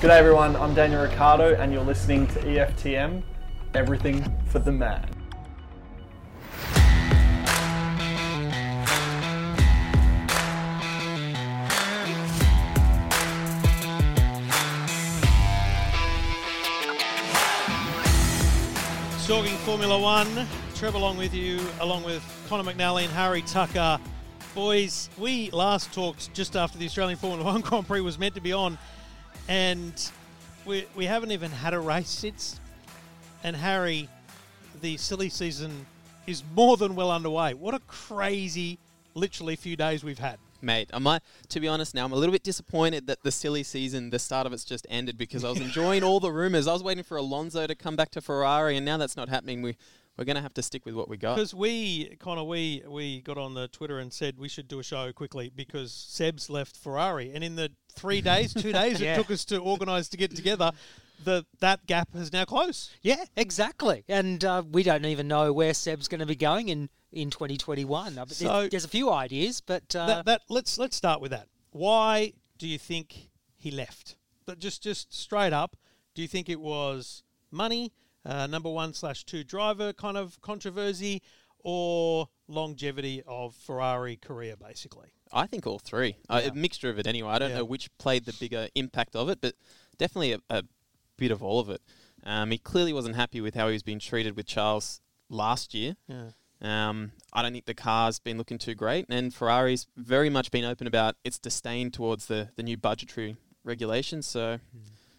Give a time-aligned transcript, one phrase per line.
[0.00, 3.22] G'day everyone, I'm Daniel Ricciardo and you're listening to EFTM,
[3.72, 5.08] everything for the man.
[19.26, 23.98] Talking Formula One, Trevor along with you, along with Conor McNally and Harry Tucker.
[24.54, 28.42] Boys, we last talked just after the Australian Formula One Grand Prix was meant to
[28.42, 28.76] be on,
[29.48, 30.10] and
[30.64, 32.60] we, we haven't even had a race since.
[33.44, 34.08] And Harry,
[34.80, 35.86] the silly season
[36.26, 37.54] is more than well underway.
[37.54, 38.78] What a crazy,
[39.14, 40.38] literally, few days we've had.
[40.62, 43.62] Mate, I might, to be honest, now I'm a little bit disappointed that the silly
[43.62, 46.66] season, the start of it's just ended because I was enjoying all the rumours.
[46.66, 49.62] I was waiting for Alonso to come back to Ferrari, and now that's not happening.
[49.62, 49.76] We
[50.16, 51.36] we're going to have to stick with what we got.
[51.36, 54.82] Because we, Conor, we we got on the Twitter and said we should do a
[54.82, 59.14] show quickly because Seb's left Ferrari, and in the three days, two days Yeah.
[59.14, 60.70] it took us to organise to get together,
[61.24, 62.90] the that gap is now close.
[63.02, 64.04] Yeah, exactly.
[64.08, 68.18] And uh, we don't even know where Seb's going to be going in, in 2021.
[68.18, 71.30] Uh, So- there's, there's a few ideas, but uh, that, that let's let's start with
[71.32, 71.48] that.
[71.72, 74.16] Why do you think he left?
[74.44, 75.76] But just just straight up,
[76.14, 77.92] do you think it was money,
[78.24, 81.22] uh, number one slash two driver kind of controversy,
[81.60, 85.08] or longevity of Ferrari career, basically?
[85.32, 86.16] I think all three.
[86.28, 87.30] Uh, a mixture of it anyway.
[87.30, 87.58] I don't Yeah.
[87.58, 89.54] know which played the bigger impact of it, but
[89.98, 90.62] definitely a, a
[91.16, 91.80] bit of all of it.
[92.24, 95.96] Um, he clearly wasn't happy with how he was being treated with Charles last year.
[96.08, 96.30] Yeah.
[96.62, 100.64] Um, I don't think the car's been looking too great, and Ferrari's very much been
[100.64, 104.26] open about its disdain towards the, the new budgetary regulations.
[104.26, 104.58] So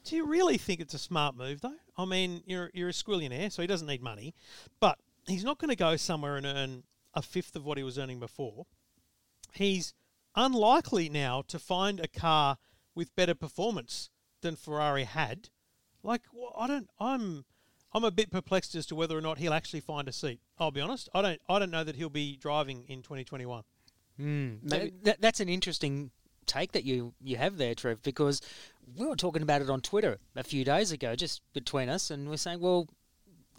[0.03, 1.75] Do you really think it's a smart move, though?
[1.97, 4.33] I mean, you're you're a squillionaire, so he doesn't need money,
[4.79, 4.97] but
[5.27, 8.19] he's not going to go somewhere and earn a fifth of what he was earning
[8.19, 8.65] before.
[9.57, 9.93] He's
[10.35, 12.57] unlikely now to find a car
[12.95, 14.09] with better performance
[14.41, 15.49] than Ferrari had.
[16.03, 17.45] Like, wh- I don't, I'm,
[17.93, 20.39] I'm a bit perplexed as to whether or not he'll actually find a seat.
[20.59, 21.09] I'll be honest.
[21.13, 23.63] I don't, I don't know that he'll be driving in 2021.
[24.17, 24.55] Hmm.
[24.63, 26.11] maybe Th- that, that's an interesting
[26.45, 28.41] take that you, you have there, Trev, because
[28.95, 32.29] we were talking about it on Twitter a few days ago, just between us, and
[32.29, 32.87] we're saying, well,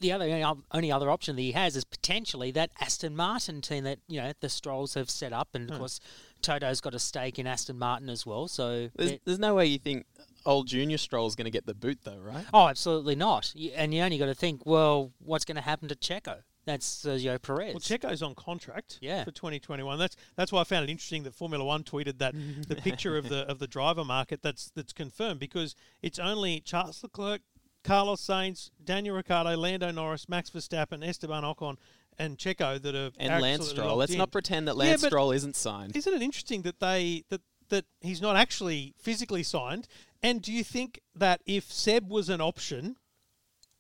[0.01, 3.99] the other only other option that he has is potentially that Aston Martin team that
[4.09, 5.81] you know the Strolls have set up, and of hmm.
[5.81, 6.01] course
[6.43, 8.49] Toto's got a stake in Aston Martin as well.
[8.49, 10.07] So there's, they're- there's no way you think
[10.47, 12.45] old Junior Stroll's going to get the boot, though, right?
[12.53, 13.53] Oh, absolutely not.
[13.75, 16.39] And you only got to think, well, what's going to happen to Checo?
[16.65, 17.73] That's Sergio Perez.
[17.73, 19.25] Well, Checo's on contract Yeah.
[19.25, 19.99] for 2021.
[19.99, 22.35] That's that's why I found it interesting that Formula One tweeted that
[22.69, 27.03] the picture of the of the driver market that's that's confirmed because it's only Charles
[27.03, 27.41] Leclerc,
[27.89, 31.77] Carlos Sainz, Daniel Ricciardo, Lando Norris, Max Verstappen, Esteban Ocon,
[32.19, 33.97] and Checo that are And Lance absolutely Stroll.
[33.97, 34.19] Let's in.
[34.19, 35.97] not pretend that Lance but Stroll isn't signed.
[35.97, 37.41] Isn't it interesting that they that
[37.71, 39.89] that he's not actually physically signed?
[40.23, 42.97] And do you think that if Seb was an option,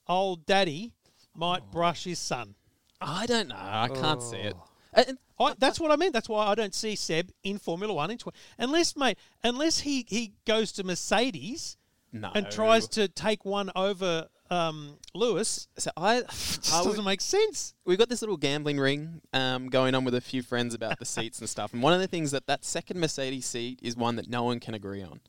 [0.07, 0.93] old Daddy
[1.35, 1.73] might oh.
[1.73, 2.55] brush his son?
[3.01, 3.57] I don't know.
[3.59, 4.57] I can't see it.
[4.57, 4.69] Oh.
[4.95, 6.13] And I, that's what I mean.
[6.13, 10.07] That's why I don't see Seb in Formula One in tw- unless, mate, unless he,
[10.09, 11.77] he goes to Mercedes
[12.13, 12.31] no.
[12.35, 15.69] and tries to take one over um, Lewis.
[15.77, 17.75] So I, just I doesn't make sense.
[17.85, 21.05] we've got this little gambling ring um, going on with a few friends about the
[21.05, 21.73] seats and stuff.
[21.73, 24.59] And one of the things that that second Mercedes seat is one that no one
[24.61, 25.13] can agree on.
[25.13, 25.21] And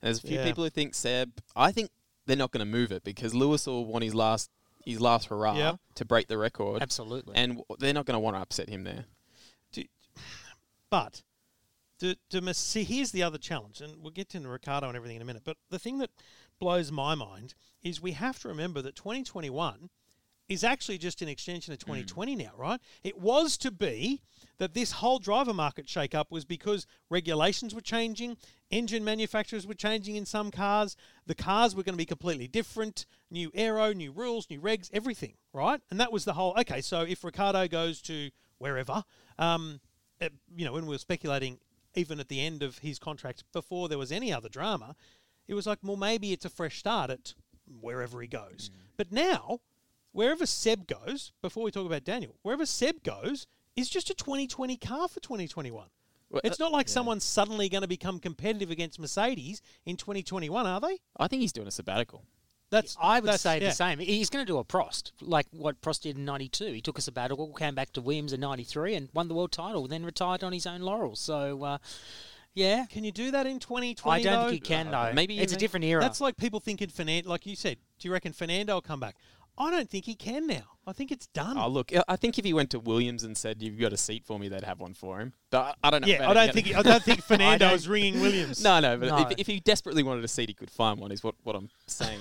[0.00, 0.44] there's a few Yeah.
[0.44, 1.30] people who think Seb.
[1.54, 1.90] I think
[2.26, 4.50] they're not going to move it because Lewis will want his last
[4.84, 5.76] his last hurrah Yep.
[5.96, 6.82] to break the record.
[6.82, 7.36] Absolutely.
[7.36, 9.04] And w- they're not going to want to upset him there.
[9.70, 9.84] Do,
[10.90, 11.22] but
[12.02, 15.22] do, do, see, here's the other challenge, and we'll get to Ricciardo and everything in
[15.22, 15.42] a minute.
[15.44, 16.10] But the thing that
[16.58, 19.88] blows my mind is we have to remember that 2021
[20.48, 22.80] is actually just an extension of 2020 now, right?
[23.04, 24.20] It was to be
[24.58, 28.36] that this whole driver market shake-up was because regulations were changing,
[28.72, 30.96] engine manufacturers were changing in some cars,
[31.26, 35.34] the cars were going to be completely different, new aero, new rules, new regs, everything,
[35.52, 35.80] right?
[35.88, 36.52] And that was the whole.
[36.58, 39.04] Okay, so if Ricciardo goes to wherever,
[39.38, 39.80] um,
[40.54, 41.58] you know, when we were speculating,
[41.94, 44.96] even at the end of his contract, before there was any other drama,
[45.48, 47.34] it was like, well, maybe it's a fresh start at
[47.80, 48.70] wherever he goes.
[48.96, 49.60] But now,
[50.12, 53.46] wherever Seb goes, before we talk about Daniel, wherever Seb goes
[53.76, 55.86] is just a 2020 car for 2021.
[56.30, 60.66] Well, It's uh, not like someone's suddenly going to become competitive against Mercedes in 2021,
[60.66, 60.98] are they?
[61.18, 62.24] I think he's doing a sabbatical.
[62.72, 63.68] That's I would that's- say yeah.
[63.68, 64.00] the same.
[64.00, 66.72] He's going to do a Prost, like what Prost did in '92.
[66.72, 69.86] He took a sabbatical, came back to Williams in '93, and won the world title.
[69.86, 71.20] Then retired on his own laurels.
[71.20, 71.78] So, uh,
[72.54, 74.10] yeah, Can you do that in 2020?
[74.10, 74.50] I don't though?
[74.50, 75.12] think you can though.
[75.14, 76.00] maybe it's a different era.
[76.00, 77.76] That's like people thinking Fernando, like you said.
[77.98, 79.16] Do you reckon Fernando will come back?
[79.58, 80.62] I don't think he can now.
[80.86, 81.58] I think it's done.
[81.58, 83.96] Oh, look, I- I think if he went to Williams and said, "You've got a
[83.98, 85.34] seat for me," they'd have one for him.
[85.50, 86.08] But I I don't know.
[86.08, 88.64] yeah, I don't think I don't think Fernando is ringing Williams.
[88.64, 89.18] No, no, but No.
[89.18, 91.12] If, if he desperately wanted a seat, he could find one.
[91.12, 92.20] Is what, what I'm saying.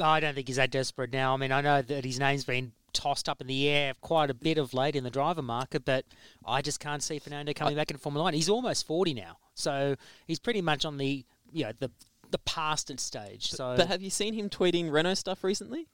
[0.00, 1.34] I don't think he's that desperate now.
[1.34, 4.34] I mean, I know that his name's been tossed up in the air quite a
[4.34, 6.04] bit of late in the driver market, but
[6.46, 8.34] I just can't see Fernando coming back in Formula One.
[8.34, 9.96] He's almost forty now, so
[10.26, 11.90] he's pretty much on the you know the
[12.30, 13.50] the past stage.
[13.50, 15.88] So but have you seen him tweeting Renault stuff recently?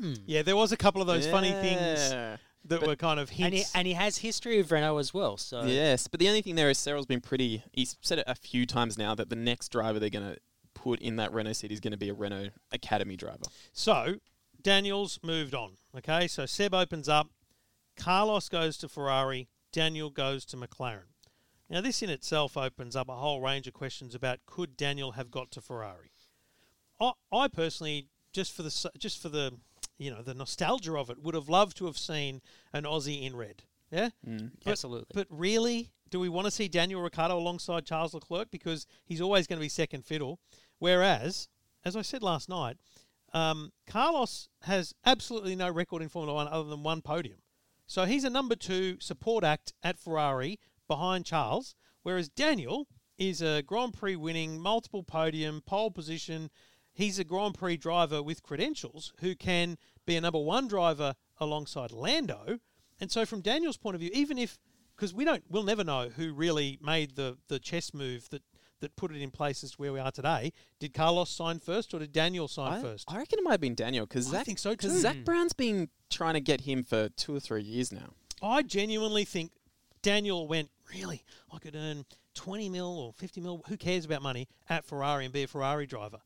[0.00, 0.14] Hmm.
[0.26, 2.36] Yeah, there was a couple of those funny things Yeah.
[2.66, 3.72] that were kind of and he hints.
[3.74, 5.36] and he has history of Renault as well.
[5.36, 7.62] So Yes, but the only thing there is Cyril's been pretty.
[7.72, 10.38] He's said it a few times now that the next driver they're going to
[10.82, 13.44] put in that Renault seat is going to be a Renault Academy driver.
[13.72, 14.16] So
[14.62, 15.72] Daniel's moved on.
[15.96, 17.28] Okay, so Seb opens up.
[17.96, 19.48] Carlos goes to Ferrari.
[19.72, 21.10] Daniel goes to McLaren.
[21.70, 25.30] Now, this in itself opens up a whole range of questions about could Daniel have
[25.30, 26.10] got to Ferrari.
[27.00, 29.52] I, I personally, just for the just for the
[29.98, 32.40] you know the nostalgia of it, would have loved to have seen
[32.72, 33.64] an Aussie in red.
[33.90, 35.06] Yeah, mm, But- Absolutely.
[35.14, 39.46] But really, do we want to see Daniel Ricciardo alongside Charles Leclerc because he's always
[39.46, 40.40] going to be second fiddle?
[40.78, 41.48] Whereas,
[41.84, 42.76] as I said last night,
[43.32, 47.38] um, Carlos has absolutely no record in Formula One other than one podium.
[47.86, 52.86] So he's a number two support act at Ferrari behind Charles, whereas Daniel
[53.16, 56.50] is a Grand Prix winning, multiple podium, pole position.
[56.92, 59.76] He's a Grand Prix driver with credentials who can
[60.06, 62.58] be a number one driver alongside Lando.
[63.00, 64.58] And so, from Daniel's point of view, even if
[64.96, 68.42] because we don't, we'll never know who really made the the chess move that
[68.80, 70.52] that put it in place as to where we are today.
[70.78, 73.10] Did Carlos sign first, or did Daniel sign I, first?
[73.10, 74.90] I reckon it might have been Daniel because I Zak, think so too.
[74.90, 78.10] Zak Brown's been trying to get him for two or three years now.
[78.42, 79.50] I genuinely think
[80.02, 82.04] Daniel went, really, I could earn
[82.34, 85.86] 20 mil or 50 mil, who cares about money, at Ferrari and be a Ferrari
[85.86, 86.18] driver.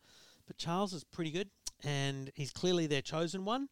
[0.46, 1.48] But Charles is pretty good,
[1.82, 3.68] and he's clearly their chosen one.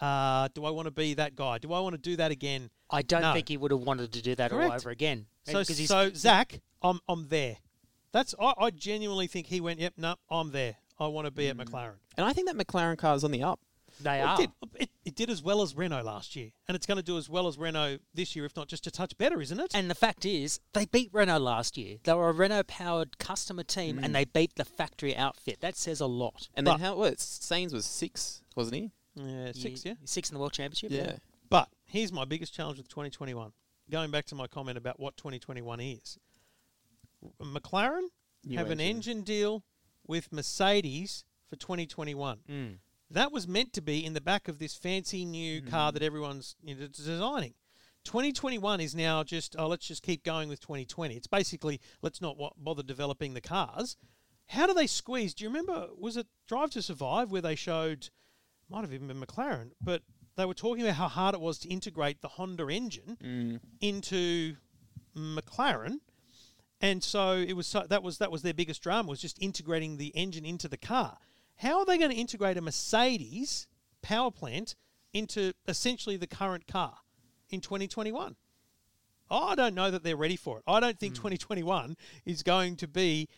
[0.00, 1.58] Uh, do I want to be that guy?
[1.58, 2.70] Do I want to do that again?
[2.90, 3.32] I don't No.
[3.32, 5.26] think he would have wanted to do that all over again.
[5.44, 7.58] So, 'Cause he's- so Zak, I'm, I'm there.
[8.14, 10.76] That's I, I genuinely think he went, yep, no, I'm there.
[10.98, 11.96] I want to be at McLaren.
[12.16, 13.58] And I think that McLaren car is on the up.
[14.00, 14.40] they Well, are.
[14.42, 17.02] it, did, it, it did as well as Renault last year, and it's going to
[17.02, 19.72] do as well as Renault this year, if not just a touch better, isn't it?
[19.74, 21.96] And the fact is, they beat Renault last year.
[22.04, 24.04] They were a Renault-powered customer team, Mm.
[24.04, 25.60] and they beat the factory outfit.
[25.60, 26.48] That says a lot.
[26.54, 26.96] And But- then how?
[26.96, 27.16] What?
[27.18, 28.90] Sainz was six, wasn't he?
[29.16, 29.94] yeah, six, yeah.
[30.04, 30.92] Six in the World Championship.
[30.92, 31.16] Yeah.
[31.50, 33.52] But here's my biggest challenge with 2021.
[33.90, 36.18] Going back to my comment about what 2021 is.
[37.40, 38.08] McLaren
[38.44, 39.18] New have an engine.
[39.18, 39.64] engine deal
[40.06, 42.38] with Mercedes for 2021.
[42.48, 42.76] Mm.
[43.10, 46.56] That was meant to be in the back of this fancy new car that everyone's
[46.62, 47.54] you know, designing.
[48.04, 51.14] 2021 is now just, oh, let's just keep going with 2020.
[51.14, 53.96] It's basically, let's not wa- bother developing the cars.
[54.48, 55.32] How do they squeeze?
[55.32, 58.10] Do you remember, was it Drive to Survive where they showed,
[58.68, 60.02] might have even been McLaren, but
[60.36, 64.56] they were talking about how hard it was to integrate the Honda engine into
[65.16, 66.00] McLaren.
[66.80, 69.96] And so it was so, that was that was their biggest drama was just integrating
[69.96, 71.18] the engine into the car.
[71.56, 73.66] How are they going to integrate a Mercedes
[74.02, 74.74] power plant
[75.12, 76.96] into essentially the current car
[77.50, 78.36] in 2021?
[79.30, 80.64] I don't know that they're ready for it.
[80.66, 81.28] I don't think hmm.
[81.28, 83.28] 2021 is going to be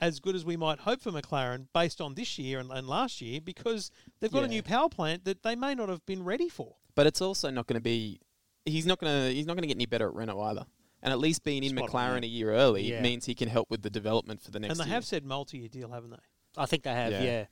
[0.00, 3.20] as good as we might hope for McLaren based on this year and, and last
[3.20, 3.90] year because
[4.20, 6.74] they've got a new power plant that they may not have been ready for.
[6.94, 8.20] But it's also not going to be.
[8.64, 9.34] He's not going to.
[9.34, 10.66] He's not going to get any better at Renault either.
[11.02, 12.26] And at least being in Spot on, McLaren yeah.
[12.26, 13.02] a year early Yeah.
[13.02, 14.72] means he can help with the development for the next.
[14.72, 14.94] and they year.
[14.94, 16.16] have said multi-year deal, haven't they?
[16.56, 17.12] I think they have.
[17.12, 17.22] Yeah.
[17.22, 17.44] Yeah.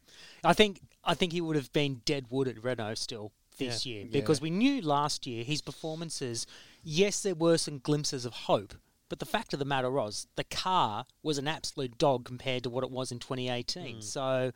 [0.44, 3.92] I think I think he would have been dead wood at Renault still this Yeah.
[3.94, 4.10] year Yeah.
[4.12, 6.46] because we knew last year his performances.
[6.84, 8.74] Yes, there were some glimpses of hope,
[9.08, 12.70] but the fact of the matter was the car was an absolute dog compared to
[12.70, 13.96] what it was in 2018.
[13.96, 14.02] Mm.
[14.02, 14.52] So.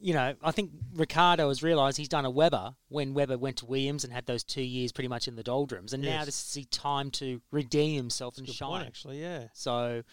[0.00, 3.66] You know, I think Ricciardo has realised he's done a Webber when Webber went to
[3.66, 6.54] Williams and had those two years pretty much in the doldrums, and now this is
[6.54, 8.68] his time to redeem himself and Good shine.
[8.68, 9.20] point, actually.
[9.20, 10.04] Yeah, So,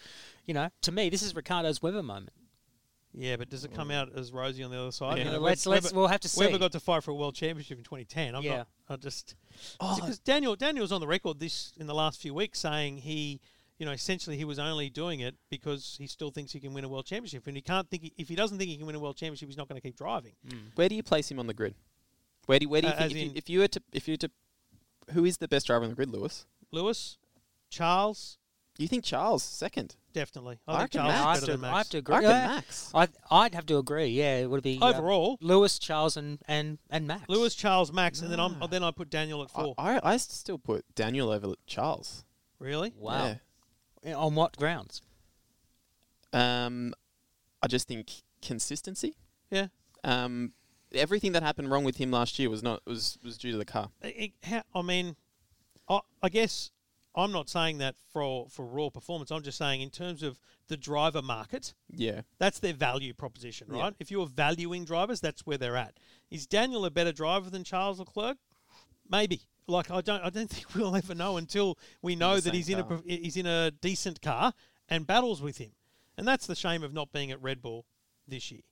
[0.44, 2.32] you know, to me, this is Ricciardo's Webber moment.
[3.14, 5.18] yeah, but does it come out as rosy on the other side?
[5.18, 5.24] Yeah.
[5.26, 6.44] You know, let's let's we'll have to see.
[6.44, 8.34] Webber got to fight for a world championship in 2010.
[8.34, 8.56] I'm Yeah.
[8.56, 8.68] not.
[8.88, 9.36] I just
[9.80, 9.94] Oh.
[9.94, 13.40] because Daniel Daniel's on the record this in the last few weeks saying he,
[13.78, 16.84] you know, essentially he was only doing it because he still thinks he can win
[16.84, 19.00] a world championship, and he can't think if he doesn't think he can win a
[19.00, 20.32] world championship, he's not going to keep driving.
[20.76, 21.74] Where do you place him on the grid?
[22.46, 24.08] Where do where do you Uh, think as if, you, if you were to if
[24.08, 24.30] you were to
[25.12, 26.46] who is the best driver on the grid, Lewis?
[26.72, 27.18] Lewis,
[27.70, 28.38] Charles,
[28.78, 29.96] You think Charles second?
[30.12, 30.58] definitely.
[30.66, 31.20] I I, think Charles Max.
[31.20, 31.74] I have, better to, than Max.
[31.74, 32.14] I have to agree.
[32.14, 32.46] I reckon Yeah.
[32.48, 32.90] Max.
[32.94, 34.06] I, I'd have to agree.
[34.06, 37.28] Yeah, it would be uh, Overall, Lewis, Charles, and, and, and Max.
[37.28, 38.66] Lewis, Charles, Max, and then I'm Ah.
[38.66, 39.74] then I put Daniel at I, four.
[39.76, 42.24] I I still put Daniel over Charles.
[42.58, 42.94] really?
[42.96, 43.26] Wow.
[43.26, 43.34] Yeah.
[44.14, 45.02] On what grounds?
[46.32, 46.94] Um,
[47.62, 48.10] I just think
[48.42, 49.16] consistency.
[49.50, 49.68] Yeah.
[50.04, 50.52] Um,
[50.92, 53.64] everything that happened wrong with him last year was not was was due to the
[53.64, 53.90] car.
[54.02, 54.32] It-
[54.74, 55.16] I mean,
[55.88, 56.70] I, I guess
[57.14, 59.30] I'm not saying that for for raw performance.
[59.30, 62.22] I'm just saying in terms of the driver market, Yeah.
[62.38, 63.80] that's their value proposition, Yeah.
[63.80, 63.94] right?
[63.98, 65.98] If you're valuing drivers, that's where they're at.
[66.30, 68.36] Is Daniel a better driver than Charles Leclerc?
[69.08, 69.42] Maybe.
[69.66, 72.78] Like I don't, I don't think we'll ever know until we know that he's in
[72.78, 74.52] a he's in a decent car
[74.88, 75.72] and battles with him,
[76.16, 77.84] and that's the shame of not being at Red Bull
[78.28, 78.62] this year,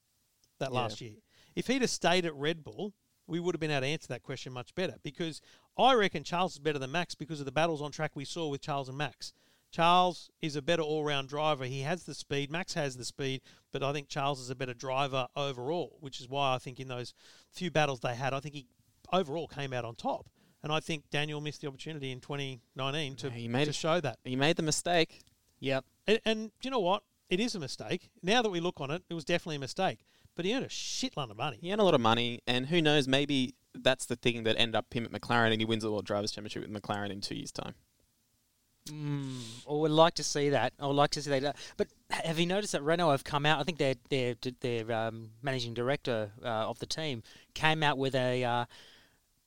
[0.59, 0.79] that Yeah.
[0.79, 1.17] last year.
[1.57, 2.93] If he'd have stayed at Red Bull,
[3.27, 5.41] we would have been able to answer that question much better because
[5.79, 8.49] I reckon Charles is better than Max because of the battles on track we saw
[8.49, 9.33] with Charles and Max.
[9.71, 11.65] Charles is a better all-round driver.
[11.65, 12.49] He has the speed.
[12.51, 13.41] Max has the speed,
[13.73, 16.87] but I think Charles is a better driver overall, which is why I think in
[16.87, 17.13] those
[17.51, 18.67] few battles they had, I think he
[19.13, 20.29] overall came out on top.
[20.65, 23.75] And I think Daniel missed the opportunity in 2019 to, Yeah, he made to it-
[23.77, 24.19] show that.
[24.25, 25.21] He made the mistake.
[25.61, 25.85] Yep.
[26.07, 27.03] And, and you know what?
[27.29, 28.09] It is a mistake.
[28.23, 29.99] Now that we look on it, it was definitely a mistake.
[30.35, 31.59] But he earned a shitload of money.
[31.61, 33.07] He earned a lot of money, and who knows?
[33.07, 36.07] Maybe that's the thing that ended up him at McLaren, and he wins the World
[36.07, 37.75] Drivers' Championship with McLaren in two years' time.
[38.89, 40.73] Mm, I would like to see that.
[40.81, 41.57] I would like to see that.
[41.77, 43.61] But have you noticed that Renault have come out?
[43.61, 47.23] I think their their their um, managing director uh, of the team
[47.55, 48.65] came out with a uh,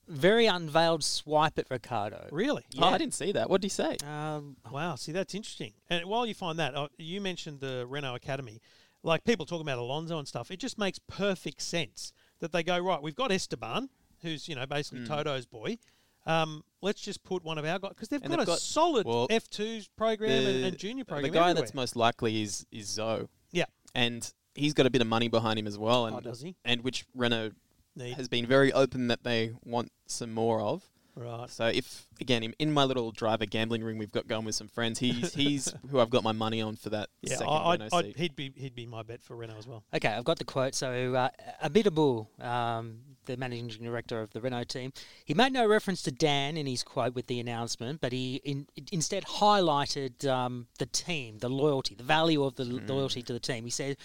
[0.07, 2.27] very unveiled swipe at Ricciardo.
[2.31, 2.63] Really?
[2.79, 3.49] Oh, I didn't see that.
[3.49, 3.97] What did he say?
[4.05, 5.73] Um, Wow, see that's interesting.
[5.89, 8.61] And while you find that, uh, you mentioned the Renault Academy.
[9.03, 12.77] Like people talking about Alonso and stuff, it just makes perfect sense that they go
[12.79, 13.01] right.
[13.01, 13.89] We've got Esteban,
[14.21, 15.77] who's you know basically Toto's boy.
[16.25, 19.05] Um, let's just put one of our guys because they've got they've a got- solid
[19.05, 21.23] well, F 2s program and, and junior program.
[21.23, 21.61] The guy everywhere.
[21.61, 25.57] that's most likely is is Zhou, yeah, and he's got a bit of money behind
[25.59, 26.55] him as well, and Oh, does he?
[26.65, 27.51] and which Renault
[27.97, 28.13] Need.
[28.15, 30.83] has been very open that they want some more of.
[31.15, 31.49] right.
[31.49, 34.67] So if again in, in my little driver gambling ring we've got going with some
[34.67, 37.93] friends, he's he's who I've got my money on for that Yeah, second I, I'd,
[37.93, 39.83] I'd, he'd be he'd be my bet for Renault as well.
[39.93, 40.75] Okay, I've got the quote.
[40.75, 41.29] So, uh,
[41.63, 44.93] Abiteboul, um, the managing director of the Renault team,
[45.25, 48.67] he made no reference to Dan in his quote with the announcement, but he in,
[48.91, 53.39] instead highlighted um, the team, the loyalty, the value of the l- loyalty to the
[53.39, 53.63] team.
[53.65, 53.97] He said,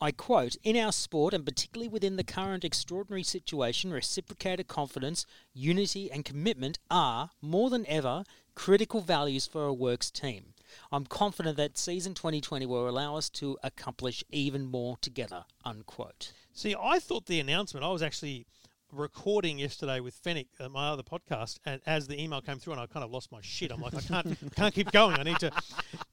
[0.00, 6.10] I quote, in our sport and particularly within the current extraordinary situation, reciprocated confidence, unity,
[6.10, 8.24] and commitment are, more than ever,
[8.54, 10.54] critical values for a works team.
[10.90, 15.44] I'm confident that season 2020 will allow us to accomplish even more together.
[15.64, 16.32] Unquote.
[16.52, 18.46] See, I thought the announcement, I was actually
[18.96, 22.82] recording yesterday with Fennec, uh, my other podcast, and as the email came through, and
[22.82, 23.70] I kind of lost my shit.
[23.70, 25.18] I'm like, I can't, can't keep going.
[25.18, 25.50] I need to,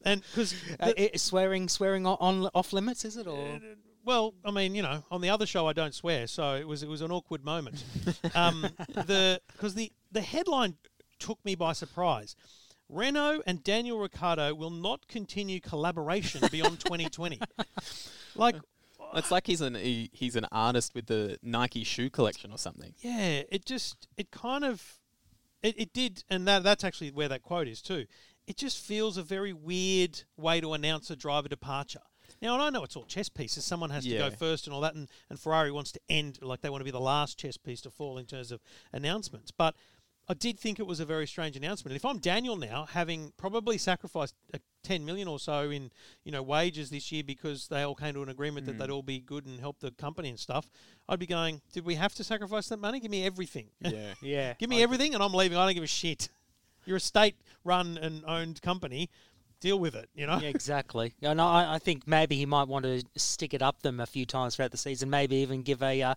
[0.03, 3.59] and because, Uh, swearing, swearing on, on off limits, is it or?
[4.05, 6.83] well, I mean, you know, on the other show, I don't swear, so it was,
[6.83, 7.83] it was an awkward moment.
[8.35, 10.75] um, the because the the headline
[11.19, 12.35] took me by surprise.
[12.89, 17.39] Renault and Daniel Ricciardo will not continue collaboration beyond 2020.
[18.35, 18.55] Like,
[19.15, 22.93] It's like he's an he, he's an artist with the Nike shoe collection or something.
[22.99, 24.99] Yeah, it just it kind of
[25.61, 28.05] it, it did and that that's actually where that quote is too.
[28.47, 32.01] It just feels a very weird way to announce a driver departure.
[32.41, 33.63] Now, and I know it's all chess pieces.
[33.63, 36.61] Someone has to go first and all that, and, and Ferrari wants to end like
[36.61, 39.51] they want to be the last chess piece to fall in terms of announcements.
[39.51, 39.75] But
[40.29, 41.91] I did think it was a very strange announcement.
[41.91, 45.91] And if I'm Daniel now, having probably sacrificed uh, 10 million or so in
[46.23, 49.01] you know wages this year because they all came to an agreement that they'd all
[49.01, 50.69] be good and help the company and stuff,
[51.09, 52.99] I'd be going, did we have to sacrifice that money?
[52.99, 53.67] Give me everything.
[53.79, 54.13] Yeah.
[54.21, 54.53] Yeah.
[54.57, 55.57] Give me everything, and I'm leaving.
[55.57, 56.29] I don't give a shit.
[56.85, 59.09] You're a state-run and owned company.
[59.59, 60.09] Deal with it.
[60.15, 60.39] You know.
[60.41, 61.13] Yeah, exactly.
[61.21, 64.25] And I, I think maybe he might want to stick it up them a few
[64.25, 65.09] times throughout the season.
[65.09, 66.15] Maybe even give a uh,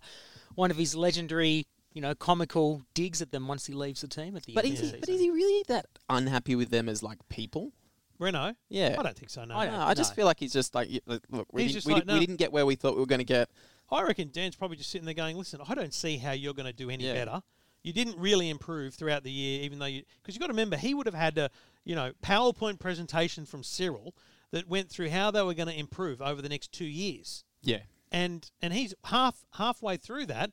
[0.55, 1.65] one of his legendary,
[1.97, 4.75] you know, comical digs at them once he leaves the team at the But end
[4.75, 7.73] is of he, the but is he really that unhappy with them as like people?
[8.19, 8.53] Renault?
[8.69, 8.95] Yeah.
[8.99, 9.43] I don't think so.
[9.45, 9.55] No.
[9.55, 10.15] I I, No, I just no.
[10.17, 12.51] feel like he's just like look, look we, didn't, we, like, did- we didn't get
[12.51, 13.49] where we thought we were going to get.
[13.89, 16.67] I reckon Dan's probably just sitting there going, "Listen, I don't see how you're going
[16.67, 17.13] to do any Yeah.
[17.13, 17.41] better.
[17.81, 20.77] You didn't really improve throughout the year, even though you because you got to remember
[20.77, 21.49] he would have had a
[21.83, 24.13] you know PowerPoint presentation from Cyril
[24.51, 27.79] that went through how they were going to improve over the next two years." Yeah.
[28.11, 30.51] and and he's half halfway through that,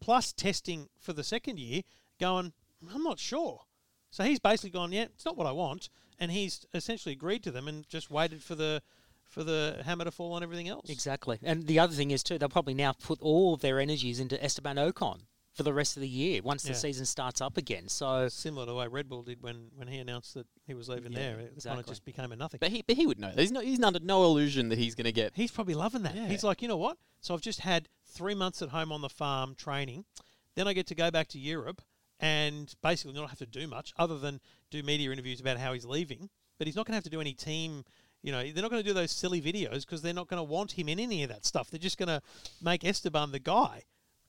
[0.00, 1.82] plus testing for the second year,
[2.20, 2.52] going,
[2.92, 3.62] I'm not sure.
[4.10, 7.50] So he's basically gone, yeah, it's not what I want, and he's essentially agreed to
[7.50, 8.82] them and just waited for the
[9.24, 10.88] for the hammer to fall on everything else.
[10.88, 11.38] Exactly.
[11.42, 14.42] And the other thing is too, they'll probably now put all of their energies into
[14.42, 15.22] Esteban Ocon
[15.54, 17.88] for the rest of the year once the season starts up again.
[17.88, 20.88] So Similar to the way Red Bull did when, when he announced that he was
[20.88, 22.58] leaving Yeah, there, it kind of just became a nothing.
[22.60, 23.32] But he but he would know.
[23.34, 25.32] He's no he's under no illusion that he's going to get.
[25.34, 26.16] He's probably loving that.
[26.16, 26.26] Yeah.
[26.26, 26.98] He's like, you know what?
[27.20, 30.04] So I've just had three months at home on the farm training.
[30.56, 31.82] Then I get to go back to Europe
[32.20, 35.84] and basically not have to do much other than do media interviews about how he's
[35.84, 36.30] leaving.
[36.58, 37.84] But he's not going to have to do any team.
[38.22, 40.44] You know, they're not going to do those silly videos because they're not going to
[40.44, 41.70] want him in any of that stuff.
[41.70, 42.22] They're just going to
[42.62, 43.82] make Esteban the guy.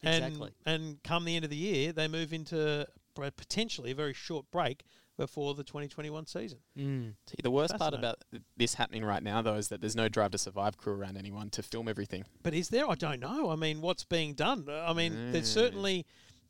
[0.06, 0.52] And Exactly.
[0.66, 4.84] and come the end of the year, they move into potentially a very short break
[5.18, 6.60] before the 2021 season.
[6.78, 7.14] Mm.
[7.26, 8.18] See, the worst part about
[8.58, 11.50] this happening right now, though, is that there's no Drive to Survive crew around anyone
[11.52, 12.26] to film everything.
[12.44, 12.90] But is there?
[12.90, 13.50] I don't know.
[13.50, 14.68] I mean, what's being done?
[14.70, 15.54] I mean, there's Mm.
[15.54, 16.06] certainly,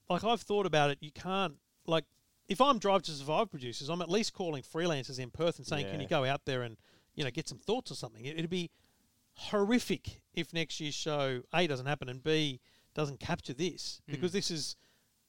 [0.09, 0.97] like I've thought about it.
[1.01, 2.05] You can't like
[2.47, 5.85] if I'm Drive to Survive producers, I'm at least calling freelancers in Perth and saying,
[5.91, 6.77] "Can you go out there and
[7.15, 8.71] you know get some thoughts or something?" It, it'd be
[9.33, 12.59] horrific if next year's show a doesn't happen and b
[12.95, 14.75] doesn't capture this because this is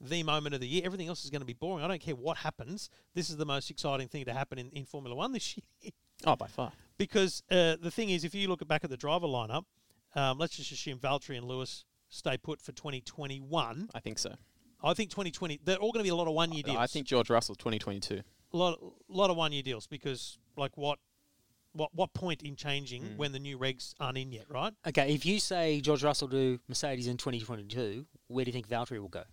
[0.01, 0.83] the moment of the year.
[0.85, 1.85] Everything else is going to be boring.
[1.85, 2.89] I don't care what happens.
[3.15, 5.93] This is the most exciting thing to happen in, in Formula One this year.
[6.25, 6.73] Oh, by far.
[6.97, 9.65] because uh, the thing is, if you look back at the driver lineup,
[10.15, 13.91] um, let's just assume Valtteri and Lewis stay put for 2021.
[13.95, 14.35] I think so.
[14.83, 16.77] I think 2020 they're all going to be a lot of one year deals.
[16.77, 18.21] I think George Russell 2022.
[18.53, 20.99] a lot, lot of one year deals because like what,
[21.77, 23.17] what, what point in changing Mm.
[23.17, 24.73] when the new regs aren't in yet, right?
[24.87, 28.99] Okay, if you say George Russell to Mercedes in 2022, where do you think Valtteri
[29.01, 29.25] will go?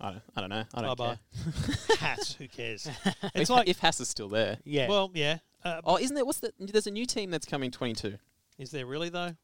[0.00, 0.64] I don't, I don't know.
[0.74, 1.18] I don't Bye-bye.
[1.88, 1.96] care.
[1.98, 2.86] Hats, who cares?
[3.04, 4.58] if, it's like, if Haas is still there.
[4.64, 4.88] Yeah.
[4.88, 5.38] well, yeah.
[5.64, 6.24] Uh, Oh, isn't there?
[6.24, 6.52] What's the?
[6.58, 8.18] There's a new team that's coming 22.
[8.58, 9.34] is there really though?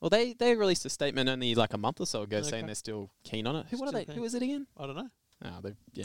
[0.00, 2.48] Well, they they released a statement only like a month or so ago Okay.
[2.48, 3.66] saying they're still keen on it.
[3.70, 4.04] Who what are they?
[4.04, 4.14] keen.
[4.14, 4.66] Who is it again?
[4.76, 5.08] I don't know.
[5.44, 6.04] Oh, they yeah.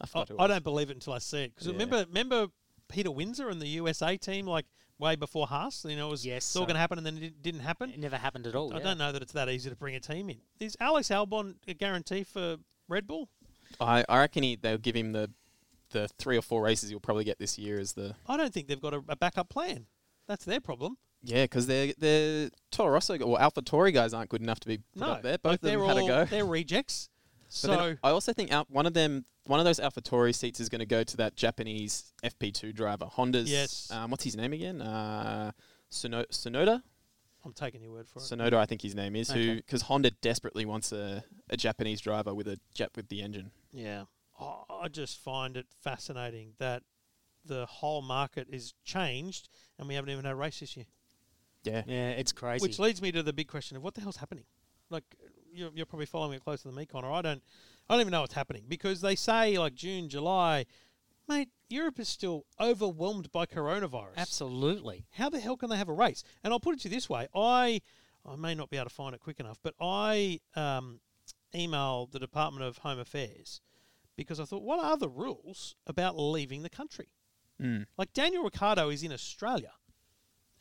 [0.00, 1.54] I I, forgot who it I don't believe it until I see it.
[1.54, 1.74] Because Yeah.
[1.74, 2.46] remember, remember
[2.88, 4.66] Peter Windsor and the USA team, like
[4.98, 5.84] way before Haas.
[5.88, 7.60] You know, it was Yes, it's all so- going to happen, and then it didn't
[7.60, 7.90] happen.
[7.90, 8.72] it never happened at all.
[8.72, 8.84] I yeah.
[8.84, 10.38] don't know that it's that easy to bring a team in.
[10.60, 12.56] Is Alex Albon a guarantee for
[12.88, 13.28] Red Bull?
[13.80, 15.30] I, I reckon he, they'll give him the
[15.90, 18.66] the three or four races he'll probably get this year as the I don't think
[18.66, 19.86] they've got a, a backup plan.
[20.26, 20.96] That's their problem.
[21.22, 25.00] yeah because they're they're Toro Rosso or AlphaTauri guys aren't good enough to be put
[25.00, 25.38] no, up there.
[25.38, 26.24] Both of them had all, a go.
[26.24, 27.08] They're rejects.
[27.44, 30.60] But So then I also think out, one of them, one of those AlphaTauri seats
[30.60, 33.50] is going to go to that Japanese FP2 driver, Honda's.
[33.50, 33.90] Yes.
[33.92, 34.82] Um, what's his name again?
[34.82, 35.52] Uh,
[35.88, 36.82] Sono- Sonoda.
[37.44, 38.22] I'm taking your word for it.
[38.22, 39.30] Sonoda, I think his name is.
[39.30, 43.52] Who because Honda desperately wants a, a Japanese driver with a jet with the engine.
[43.72, 44.04] Yeah.
[44.40, 46.82] I I just find it fascinating that
[47.44, 49.48] the whole market is changed
[49.78, 50.86] and we haven't even had a race this year.
[51.62, 51.82] Yeah.
[51.86, 52.62] Yeah, it's crazy.
[52.62, 54.44] Which leads me to the big question of what the hell's happening?
[54.90, 55.04] Like
[55.52, 57.10] you're, you're probably following it closer than me, Conor.
[57.12, 57.42] I don't,
[57.88, 60.66] I don't even know what's happening because they say like June, July,
[61.28, 61.48] mate.
[61.68, 64.16] Europe is still overwhelmed by coronavirus.
[64.16, 65.04] Absolutely.
[65.14, 66.22] How the hell can they have a race?
[66.44, 67.80] And I'll put it to you this way: I,
[68.24, 71.00] I may not be able to find it quick enough, but I um,
[71.54, 73.60] emailed the Department of Home Affairs
[74.16, 77.08] because I thought, what are the rules about leaving the country?
[77.60, 77.86] Mm.
[77.98, 79.72] Like Daniel Ricciardo is in Australia,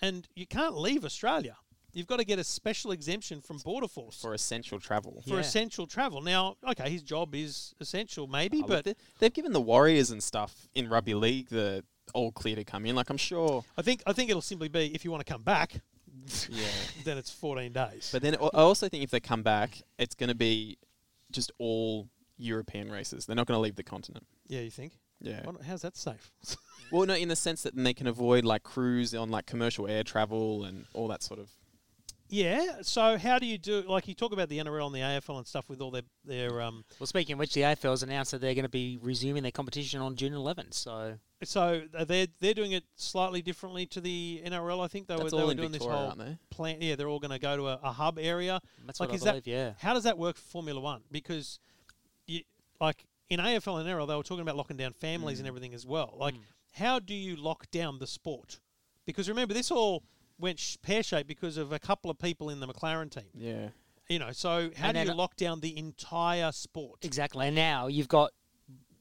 [0.02, 1.58] and you can't leave Australia.
[1.96, 5.24] You've got to get a special exemption from Border Force For essential travel.
[5.28, 5.40] for Yeah.
[5.40, 6.22] essential travel.
[6.22, 10.22] Now, okay, his job is essential, maybe, Oh, but they, they've given the Warriors and
[10.22, 12.96] stuff in rugby league the all clear to come in.
[12.96, 13.64] Like I'm sure.
[13.78, 15.82] I think I think it'll simply be if you want to come back,
[16.50, 16.68] Yeah.
[17.06, 18.10] then it's 14 days.
[18.12, 20.78] But then I also think if they come back, it's going to be
[21.32, 23.26] just all European races.
[23.26, 24.28] They're not going to leave the continent.
[24.48, 24.94] yeah, you think?
[25.22, 25.42] Yeah.
[25.46, 26.32] Why How's that safe?
[26.92, 29.88] Well, no, in the sense that then they can avoid like cruise on like commercial
[29.88, 31.50] air travel and all that sort of.
[32.36, 32.82] Yeah.
[32.82, 33.82] So how do you do?
[33.88, 36.62] Like you talk about the NRL and the AFL and stuff with all their their
[36.62, 36.84] um.
[37.00, 40.02] Well, speaking of which, the AFL's announced that they're going to be resuming their competition
[40.02, 40.74] on June 11th.
[40.74, 44.84] So So they're they're doing it slightly differently to the NRL.
[44.84, 46.78] I think they That's were they were doing Victoria, this whole plan.
[46.82, 48.60] Yeah, they're all going to go to a, a hub area.
[48.86, 49.58] that's Like, what is I that- believe.
[49.58, 49.74] yeah.
[49.80, 51.02] How does that work for Formula One?
[51.12, 51.60] Because
[52.28, 52.42] you
[52.82, 55.42] like in AFL and NRL, they were talking about locking down families Mm.
[55.42, 56.14] and everything as well.
[56.18, 56.36] Like,
[56.74, 58.60] how do you lock down the sport?
[59.06, 60.04] Because remember, this all
[60.40, 63.30] went sh- pear shaped because of a couple of people in the McLaren team.
[63.34, 63.70] Yeah.
[64.08, 67.04] You know, so how And do you lock down the entire sport?
[67.04, 67.48] Exactly.
[67.48, 68.32] And now you've got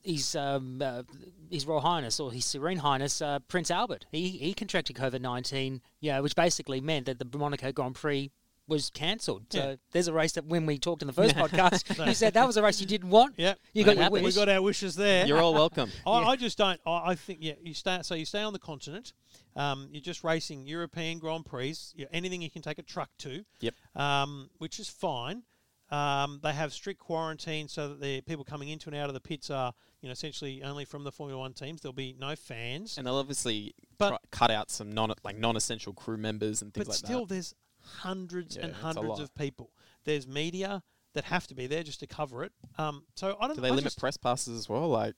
[0.03, 1.03] his um, uh,
[1.51, 4.07] his Royal Highness or his Serene Highness uh, Prince Albert.
[4.11, 5.83] He he contracted COVID nineteen.
[6.01, 8.31] Yeah, which basically meant that the Monaco Grand Prix
[8.67, 9.45] was cancelled.
[9.51, 9.77] So Yeah.
[9.93, 12.57] there's a race that when we talked in the first podcast, you said that was
[12.57, 13.35] a race you didn't want.
[13.37, 14.25] Yeah, You got your happens.
[14.25, 15.27] we got our wishes there.
[15.27, 15.91] You're all welcome.
[16.07, 16.81] I, I just don't.
[16.87, 17.55] I, I think yeah.
[17.63, 19.13] You stay so you stay on the continent.
[19.57, 21.77] Um, you're just racing European Grand Prix.
[21.95, 23.45] You anything you can take a truck to.
[23.61, 23.75] Yep.
[23.95, 25.43] Um, which is fine.
[25.91, 29.21] Um, they have strict quarantine so that the people coming into and out of the
[29.21, 31.83] pits are, you know, essentially only from the Formula One teams.
[31.83, 32.97] There'll be no fans.
[32.97, 36.87] And they'll obviously But- try, cut out some non like non-essential crew members and things
[36.87, 39.71] but like still, there's hundreds Yeah, and hundreds of people.
[40.05, 40.83] There's media
[41.15, 42.53] that have to be there just to cover it.
[42.79, 43.57] Um, so I don't.
[43.57, 44.89] Do they I limit just- press passes as well?
[44.89, 45.15] Like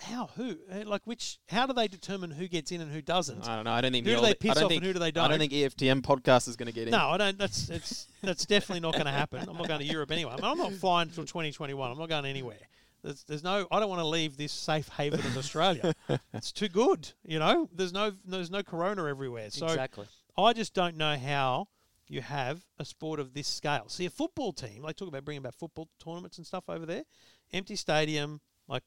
[0.00, 0.28] how?
[0.36, 0.56] Who?
[0.70, 1.38] Uh, Like which?
[1.48, 3.48] How do they determine who gets in and who doesn't?
[3.48, 3.72] I don't know.
[3.72, 5.24] I don't think Who do they piss off think, and who do they don't?
[5.24, 6.92] I don't think EFTM podcast is going to get in.
[6.92, 7.38] No, I don't.
[7.38, 9.48] That's it's that's definitely not going to happen.
[9.48, 10.32] I'm not going to Europe anyway.
[10.32, 11.90] I mean, I'm not flying until 2021.
[11.90, 12.58] I'm not going anywhere.
[13.02, 13.66] There's, there's no.
[13.70, 15.94] I don't want to leave this safe haven of Australia.
[16.34, 17.12] it's too good.
[17.24, 17.68] You know.
[17.72, 18.12] There's no.
[18.24, 19.50] There's no corona everywhere.
[19.50, 20.06] So exactly.
[20.36, 21.68] I just don't know how
[22.08, 23.88] you have a sport of this scale.
[23.88, 27.04] See, a football team, like talk about bringing back football tournaments and stuff over there,
[27.52, 28.82] empty stadium, like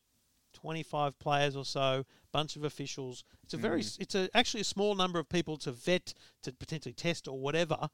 [0.54, 3.24] 25 players or so, bunch of officials.
[3.44, 3.86] It's a very, mm.
[3.86, 7.40] s it's a actually a small number of people to vet, to potentially test or
[7.40, 7.90] whatever.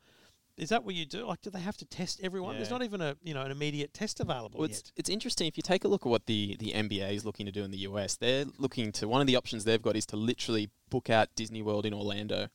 [0.57, 1.25] Is that what you do?
[1.25, 2.55] Like, do they have to test everyone?
[2.55, 4.91] There's not even a you know an immediate test available Well, it's, yet.
[4.95, 7.51] it's interesting if you take a look at what the, the NBA is looking to
[7.51, 8.15] do in the US.
[8.15, 11.61] They're looking to one of the options they've got is to literally book out Disney
[11.61, 12.47] World in Orlando,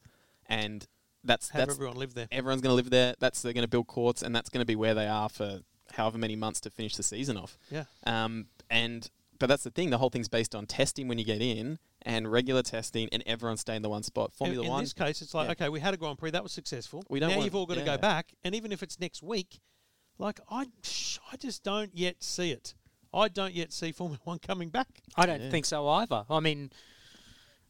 [0.46, 0.87] and
[1.24, 2.28] that's Have that's everyone live there.
[2.33, 3.14] everyone's going to live there.
[3.18, 5.61] That's they're going to build courts, and that's going to be where they are for
[5.92, 7.59] however many months to finish the season off.
[7.70, 7.85] Yeah.
[8.06, 9.90] Um, and but that's the thing.
[9.90, 13.56] The whole thing's based on testing when you get in, and regular testing, and everyone
[13.56, 14.30] stay in the one spot.
[14.30, 14.80] In, Formula in One.
[14.80, 15.52] In this case, it's like yeah.
[15.52, 17.04] okay, we had a Grand Prix that was successful.
[17.09, 19.22] We don't now want- you've all got to go back, and even if it's next
[19.22, 19.61] week,
[20.18, 20.66] like I,
[21.33, 22.74] I just don't yet see it.
[23.12, 24.88] I don't yet see Formula One coming back.
[25.16, 25.50] I don't Yeah.
[25.50, 26.24] think so either.
[26.30, 26.70] I mean,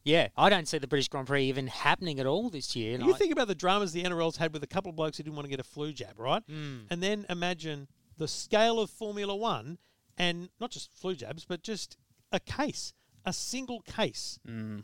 [0.03, 2.99] yeah, I don't see the British Grand Prix even happening at all this year.
[2.99, 5.23] You I- think about the dramas the NRL's had with a couple of blokes who
[5.23, 6.41] didn't want to get a flu jab, right?
[6.47, 6.87] Mm.
[6.89, 7.87] And then imagine
[8.17, 9.77] the scale of Formula One,
[10.17, 11.97] and not just flu jabs, but just
[12.31, 12.93] a case,
[13.25, 14.83] a single case, Mm.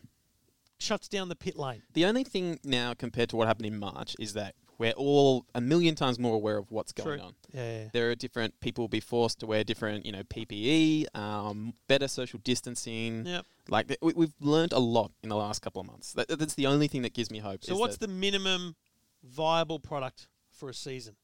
[0.79, 1.83] shuts down the pit lane.
[1.93, 5.61] The only thing now compared to what happened in March is that we're all a
[5.61, 7.27] million times more aware of what's going True.
[7.27, 7.33] on.
[7.53, 7.85] Yeah.
[7.93, 12.07] There are different people will be forced to wear different, you know, PPE, um, better
[12.07, 13.25] social distancing.
[13.25, 13.45] Yep.
[13.69, 16.13] Like th- we, we've learned a lot in the last couple of months.
[16.13, 17.63] That, that's the only thing that gives me hope.
[17.63, 18.75] So what's the minimum
[19.23, 21.15] viable product for a season?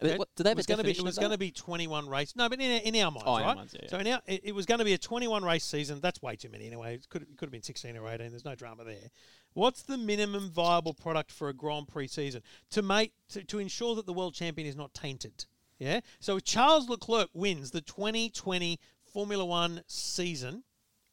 [0.00, 2.08] They- It what- do they have was gonna be, it was going to be 21
[2.08, 2.36] race.
[2.36, 3.56] No, but in, our- in our minds, Oh, in our right?
[3.56, 3.88] minds, yeah, yeah.
[3.90, 6.00] So in our, it, it was going to be a 21 race season.
[6.00, 6.94] That's way too many anyway.
[6.94, 8.30] It could, it could have been 16 or 18.
[8.30, 9.10] There's no drama there.
[9.54, 13.94] What's the minimum viable product for a Grand Prix season to make to, to ensure
[13.96, 15.46] that the world champion is not tainted?
[15.80, 16.00] Yeah.
[16.20, 18.78] So if Charles Leclerc wins the 2020
[19.12, 20.62] Formula One season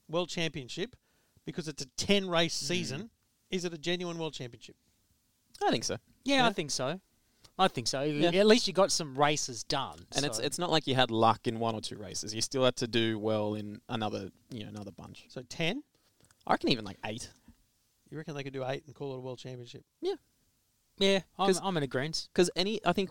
[0.09, 0.95] world championship
[1.45, 2.67] because it's a 10 race Mm.
[2.67, 3.09] season,
[3.49, 4.75] is it a genuine world championship?
[5.65, 5.97] I think so.
[6.23, 6.47] yeah, Yeah.
[6.47, 6.99] I think so.
[7.57, 8.01] I think so.
[8.01, 8.29] Yeah.
[8.31, 9.97] At least you got some races done.
[10.15, 12.35] And it's so- it's not like you had luck in one or two races.
[12.35, 15.25] You still had to do well in another, you know, another bunch.
[15.29, 15.81] So 10.
[16.47, 17.29] I reckon even like eight.
[18.11, 19.83] You reckon they could do eight and call it a world championship?
[20.97, 22.27] yeah, I'm, 'cause- I'm in agreement.
[22.33, 23.09] Because any, I think,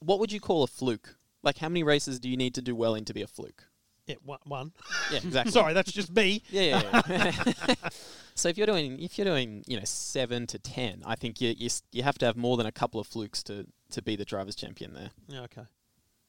[0.00, 1.16] what would you call a fluke?
[1.42, 3.64] Like how many races do you need to do well in to be a fluke?
[4.06, 4.38] Yeah, one.
[4.44, 4.72] one.
[5.10, 5.52] Yeah, exactly.
[5.52, 6.42] Sorry, that's just me.
[6.50, 7.02] Yeah, yeah.
[7.08, 7.74] yeah.
[8.34, 11.54] so if you're doing if you're doing you know seven to ten, I think you
[11.56, 14.24] you, you have to have more than a couple of flukes to to be the
[14.24, 15.10] drivers' champion there.
[15.28, 15.62] Yeah, okay.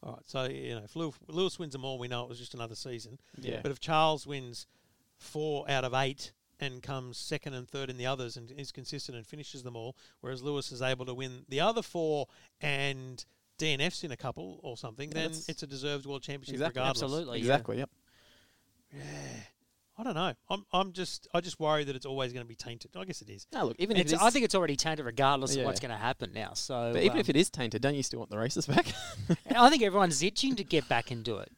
[0.03, 0.21] All right.
[0.25, 2.75] So you know, if Lew- Lewis wins them all, we know it was just another
[2.75, 3.19] season.
[3.39, 3.59] Yeah.
[3.61, 4.65] But if Charles wins
[5.17, 9.15] four out of eight and comes second and third in the others and is consistent
[9.17, 12.27] and finishes them all, whereas Lewis is able to win the other four
[12.61, 13.23] and
[13.57, 16.79] DNFs in a couple or something, then That's- it's a deserved world championship Exactly.
[16.79, 17.03] regardless.
[17.03, 17.37] Absolutely.
[17.39, 17.43] yeah.
[17.43, 17.77] exactly.
[17.77, 17.89] Yep.
[18.93, 19.01] Yeah.
[19.99, 20.33] I don't know.
[20.49, 22.91] I'm I'm just I just worry that it's always going to be tainted.
[22.95, 23.47] I guess it is.
[23.51, 25.61] No, look, even if It's, it is, I think it's already tainted regardless Yeah.
[25.61, 26.53] of what's going to happen now.
[26.53, 28.93] So, but even um, if it is tainted, don't you still want the races back?
[29.55, 31.51] I think everyone's itching to get back and do it.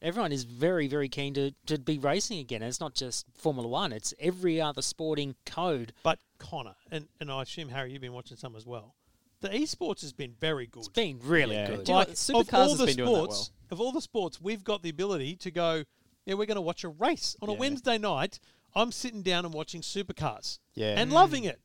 [0.00, 2.62] Everyone is very, very keen to, to be racing again.
[2.62, 5.92] And it's not just Formula One; it's every other sporting code.
[6.04, 8.94] But Conor and and I assume Harry, you've been watching some as well.
[9.42, 10.80] The esports has been very good.
[10.80, 11.66] It's been really Yeah.
[11.66, 11.84] good.
[11.84, 13.80] Do you know Like, what, of Supercars all has the been doing that sports, of
[13.80, 15.84] all the sports, we've got the ability to go.
[16.24, 18.38] Yeah, we're going to watch a race on a Wednesday night.
[18.74, 20.58] I'm sitting down and watching supercars.
[20.74, 20.94] Yeah.
[20.98, 21.60] and loving it.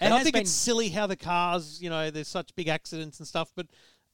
[0.00, 3.18] It And I think it's silly how the cars, you know, there's such big accidents
[3.20, 3.52] and stuff.
[3.54, 3.68] But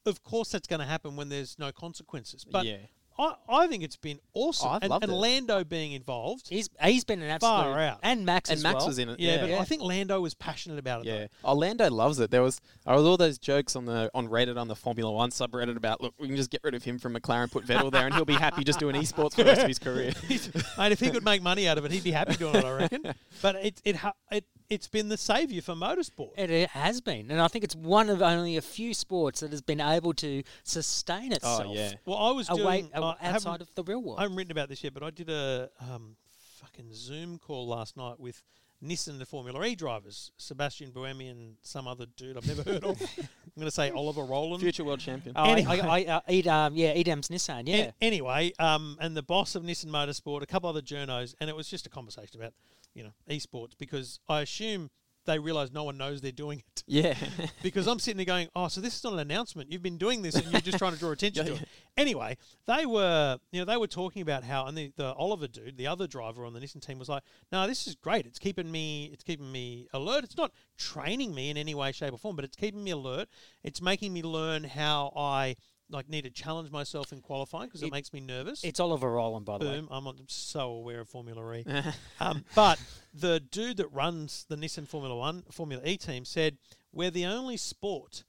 [0.05, 2.45] of course, that's going to happen when there's no consequences.
[2.45, 2.77] But yeah.
[3.19, 4.67] I, I think it's been awesome.
[4.69, 5.15] Oh, I've and, loved and it.
[5.15, 6.47] Lando being involved.
[6.49, 7.99] He's he's been an absolute Far out.
[8.03, 8.87] and Max And as Max well.
[8.87, 9.19] was in it.
[9.19, 9.59] Yeah, but Yeah.
[9.59, 11.07] I think Lando was passionate about it.
[11.07, 11.49] Yeah, though.
[11.49, 12.31] Orlando loves it.
[12.31, 15.29] There was there was all those jokes on the on Reddit on the Formula One
[15.31, 18.05] subreddit about look, we can just get rid of him from McLaren, put Vettel there,
[18.05, 20.11] and he'll be happy just doing esports for the rest of his career.
[20.77, 22.65] Mate, if he could make money out of it, he'd be happy doing it.
[22.65, 23.03] I reckon.
[23.41, 26.31] But it it ha- it it's been the saviour for motorsport.
[26.37, 29.51] It, it has been, and I think it's one of only a few sports that
[29.51, 31.63] has been able to sustain oh, itself.
[31.67, 34.19] oh yeah, Well, I was Away, doing aw- I haven't- outside of the real world.
[34.19, 36.15] I haven't written about this yet, but I did a um,
[36.61, 38.43] fucking Zoom call last night with
[38.83, 43.01] Nissan, the Formula E drivers, Sébastien Buemi and some other dude I've never heard of.
[43.17, 44.61] I'm going to say Oliver Rowland.
[44.61, 45.33] future world champion.
[45.35, 45.79] Oh, Anyway.
[45.81, 47.75] I, I, uh, Ed, um, yeah, e.dams Nissan, yeah.
[47.77, 51.55] An- anyway, um, and the boss of Nissan Motorsport, a couple other journos, and it
[51.55, 52.53] was just a conversation about,
[52.93, 54.91] you know, esports because I assume
[55.27, 56.83] they realise no one knows they're doing it.
[56.87, 57.13] yeah,
[57.61, 59.71] because I'm sitting there going, oh, so this is not an announcement.
[59.71, 61.67] You've been doing this, and you're just trying to draw attention to Yeah, it.
[61.95, 65.77] Anyway, they were, you know, they were talking about how, and the, the Oliver dude,
[65.77, 68.25] the other driver on the Nissan team, was like, no, this is great.
[68.25, 70.23] It's keeping me, it's keeping me alert.
[70.23, 73.27] It's not training me in any way, shape, or form, but it's keeping me alert.
[73.63, 75.55] It's making me learn how I
[75.89, 78.63] like need to challenge myself in qualifying because it, It- makes me nervous.
[78.63, 79.79] It's Oliver Rowland, by the way.
[79.79, 79.87] Boom.
[79.91, 81.63] I'm not- so aware of Formula E.
[82.19, 82.79] um, but
[83.13, 86.57] the dude that runs the Nissan Formula One, Formula E team said,
[86.91, 88.23] we're the only sport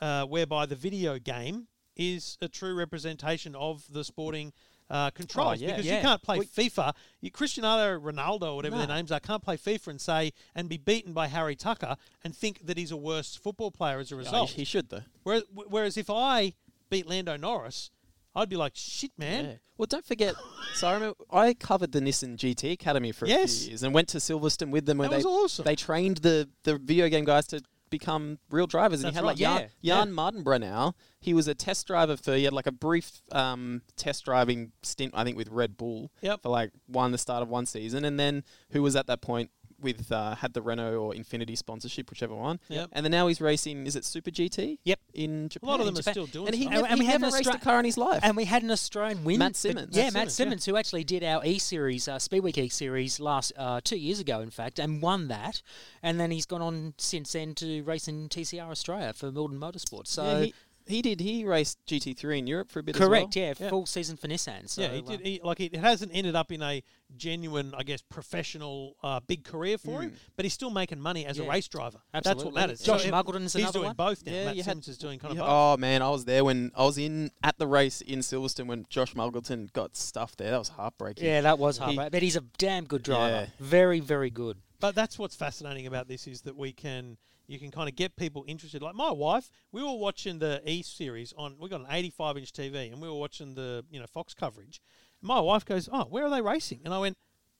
[0.00, 4.52] uh, whereby the video game is a true representation of the sporting
[4.90, 5.70] uh, controls Oh, yeah.
[5.72, 6.94] because you can't play FIFA.
[7.20, 10.78] You, Cristiano Ronaldo, or whatever their names are, can't play FIFA and say and be
[10.78, 14.50] beaten by Harry Tucker and think that he's a worse football player as a result.
[14.50, 15.02] he, he should though.
[15.24, 16.54] Whereas, whereas if I
[16.90, 17.90] beat Lando Norris,
[18.34, 19.44] I'd be like, shit, man.
[19.44, 19.52] Yeah.
[19.76, 20.34] Well, don't forget.
[20.74, 24.08] so I remember I covered the Nissan GT Academy for a few years and went
[24.08, 25.64] to Silverstone with them where That they awesome.
[25.64, 29.02] they trained the the video game guys to become real drivers.
[29.02, 30.94] And That's you had right, like Jan, yeah, Jann Mardenborough now.
[31.20, 32.34] He was a test driver for.
[32.34, 36.42] He had like a brief um, test driving stint, I think, with Red Bull Yep.
[36.42, 39.50] for like one the start of one season, and then who was at that point
[39.80, 42.60] with uh, had the Renault or Infiniti sponsorship, whichever one.
[42.68, 42.90] Yep.
[42.92, 43.86] And then now he's racing.
[43.86, 44.78] Is it Super GT?
[44.84, 45.00] Yep.
[45.14, 45.68] In Japan.
[45.68, 47.36] A lot of them are still doing and he, never, And we he have never
[47.36, 48.20] an raced a car in his life.
[48.22, 49.38] And we had an Australian win.
[49.38, 49.96] Matt Simmons.
[49.96, 53.20] Yeah, Matt Matt Simmons, Simmons, who actually did our E Series, uh, Speedweek E Series
[53.20, 55.62] last uh, two years ago, in fact, and won that.
[56.02, 60.06] And then he's gone on since then to race in TCR Australia for Milton Motorsport.
[60.06, 60.54] So yeah, he,
[60.88, 61.20] he did.
[61.20, 63.44] He raced GT3 in Europe for a bit correct, well.
[63.44, 63.68] yeah, Yeah.
[63.68, 64.68] full season for Nissan.
[64.68, 65.20] So, yeah, he uh, did.
[65.20, 66.82] He, like it hasn't ended up in a
[67.16, 71.38] genuine, I guess, professional uh, big career for him, but he's still making money as
[71.38, 71.98] a race driver.
[72.14, 72.42] Absolutely.
[72.42, 72.80] That's what matters.
[72.80, 73.96] Josh So, Muggleton's he's another doing one.
[73.96, 74.32] both now.
[74.32, 75.46] Yeah, Matt you had- is doing kind of both.
[75.48, 78.86] Oh man, I was there when I was in at the race in Silverstone when
[78.88, 80.50] Josh Muggleton got stuffed there.
[80.50, 81.24] That was heartbreaking.
[81.24, 83.46] yeah, that was hard, He- but he's a damn good driver.
[83.46, 83.46] Yeah.
[83.58, 84.58] Very, very good.
[84.80, 87.16] But that's what's fascinating about this is that we can
[87.48, 88.82] you can kind of get people interested.
[88.82, 92.52] Like my wife, we were watching the E series on we got an 85 inch
[92.52, 94.80] TV and we were watching the you know Fox coverage.
[95.20, 97.16] My wife goes, "Oh, where are they racing?" And I went,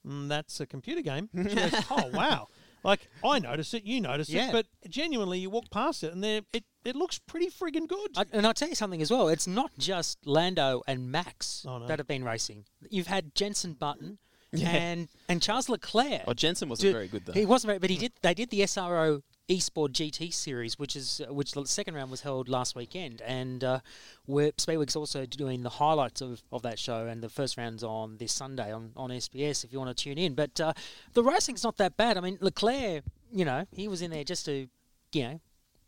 [0.07, 2.47] mm, "That's a computer game." She goes, "Oh wow."
[2.81, 4.47] Like I notice it, you notice Yeah.
[4.49, 8.11] it, but genuinely, you walk past it and there it, it looks pretty friggin' good.
[8.15, 9.27] I, and I'll tell you something as well.
[9.27, 11.87] It's not just Lando and Max Oh, no.
[11.87, 12.63] that have been racing.
[12.89, 14.17] You've had Jenson Button
[14.53, 14.69] Yeah.
[14.69, 16.21] and and Charles Leclerc.
[16.25, 17.33] Oh, Jensen wasn't Dude, very good though.
[17.33, 18.13] He wasn't very, but he did.
[18.21, 22.21] They did the SRO Esport GT series, which is uh, which the second round was
[22.21, 23.79] held last weekend, and uh,
[24.27, 28.17] we're Speedweek's also doing the highlights of, of that show, and the first round's on
[28.17, 30.35] this Sunday on, on SBS if you want to tune in.
[30.35, 30.73] But uh,
[31.13, 32.15] the racing's not that bad.
[32.15, 34.67] I mean, Leclerc, you know, he was in there just to,
[35.13, 35.39] you know.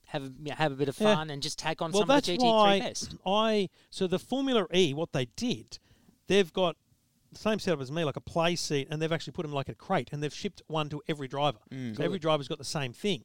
[0.07, 1.15] Have a, yeah, have a bit of Yeah.
[1.15, 3.15] fun and just tack on well, some of the GT3 why best.
[3.25, 5.79] I so the Formula E, what they did,
[6.27, 6.75] they've got
[7.31, 9.69] the same setup as me, like a play seat, and they've actually put them like
[9.69, 11.59] a crate, and they've shipped one to every driver.
[11.95, 13.23] so every driver's got the same thing.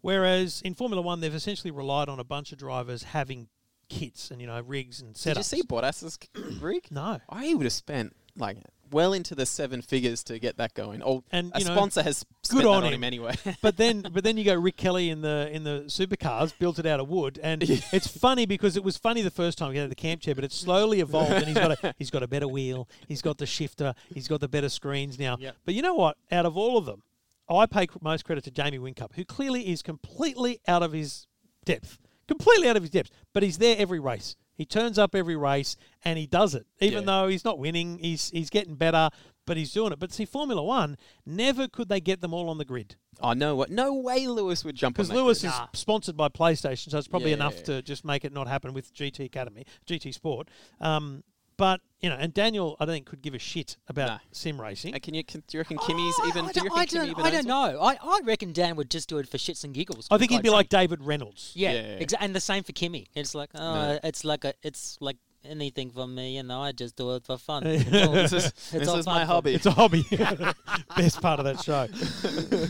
[0.00, 3.48] Whereas in Formula One, they've essentially relied on a bunch of drivers having
[3.88, 5.22] kits and you know rigs and setups.
[5.24, 6.18] Did you see Bottas's
[6.60, 6.86] rig?
[6.90, 7.20] No.
[7.28, 8.58] I would have spent like
[8.90, 11.02] well into the seven figures to get that going.
[11.02, 12.94] Or And, a know, sponsor has good spent that on on him.
[12.94, 13.34] him anyway.
[13.62, 16.86] but then but then you go Rick Kelly in the in the supercars built it
[16.86, 19.90] out of wood and it's funny because it was funny the first time he had
[19.90, 22.46] the camp chair but it's slowly evolved and he's got a he's got a better
[22.48, 25.56] wheel he's got the shifter he's got the better screens now Yep.
[25.64, 27.02] but you know what out of all of them
[27.50, 31.26] I pay most credit to Jamie Whincup who clearly is completely out of his
[31.64, 35.36] depth completely out of his depth but he's there every race he turns up every
[35.36, 37.22] race and he does it even Yeah.
[37.22, 39.08] though he's not winning he's he's getting better
[39.46, 42.58] but he's doing it but see Formula 1 never could they get them all on
[42.58, 43.56] the grid oh no!
[43.56, 43.70] What?
[43.70, 45.52] No way, Lewis would jump because Lewis grid.
[45.52, 47.36] is sponsored by PlayStation, so it's probably Yeah.
[47.38, 50.48] enough to just make it not happen with GT Academy, GT Sport.
[50.80, 51.24] Um,
[51.58, 54.18] but you know, and Daniel, I don't think could give a shit about Nah.
[54.32, 54.94] sim racing.
[54.94, 55.22] Uh, can you?
[55.24, 56.44] Can, do you reckon Kimi's Oh, even?
[56.46, 57.80] I, do you don't, reckon I, Kimi don't, even I don't know.
[57.82, 60.06] I, I reckon Dan would just do it for shits and giggles.
[60.10, 60.68] I think he'd quite be like.
[60.70, 61.52] David Reynolds.
[61.54, 61.98] Yeah, Yeah.
[61.98, 63.08] exa- and the same for Kimi.
[63.14, 63.98] It's like, oh, No.
[64.04, 66.62] it's like a, it's like anything for me, you know.
[66.62, 67.62] I just do it for fun.
[67.66, 69.54] It's all- This is, it's this all is my hobby.
[69.54, 70.04] It's a hobby.
[70.96, 71.88] Best part of that show.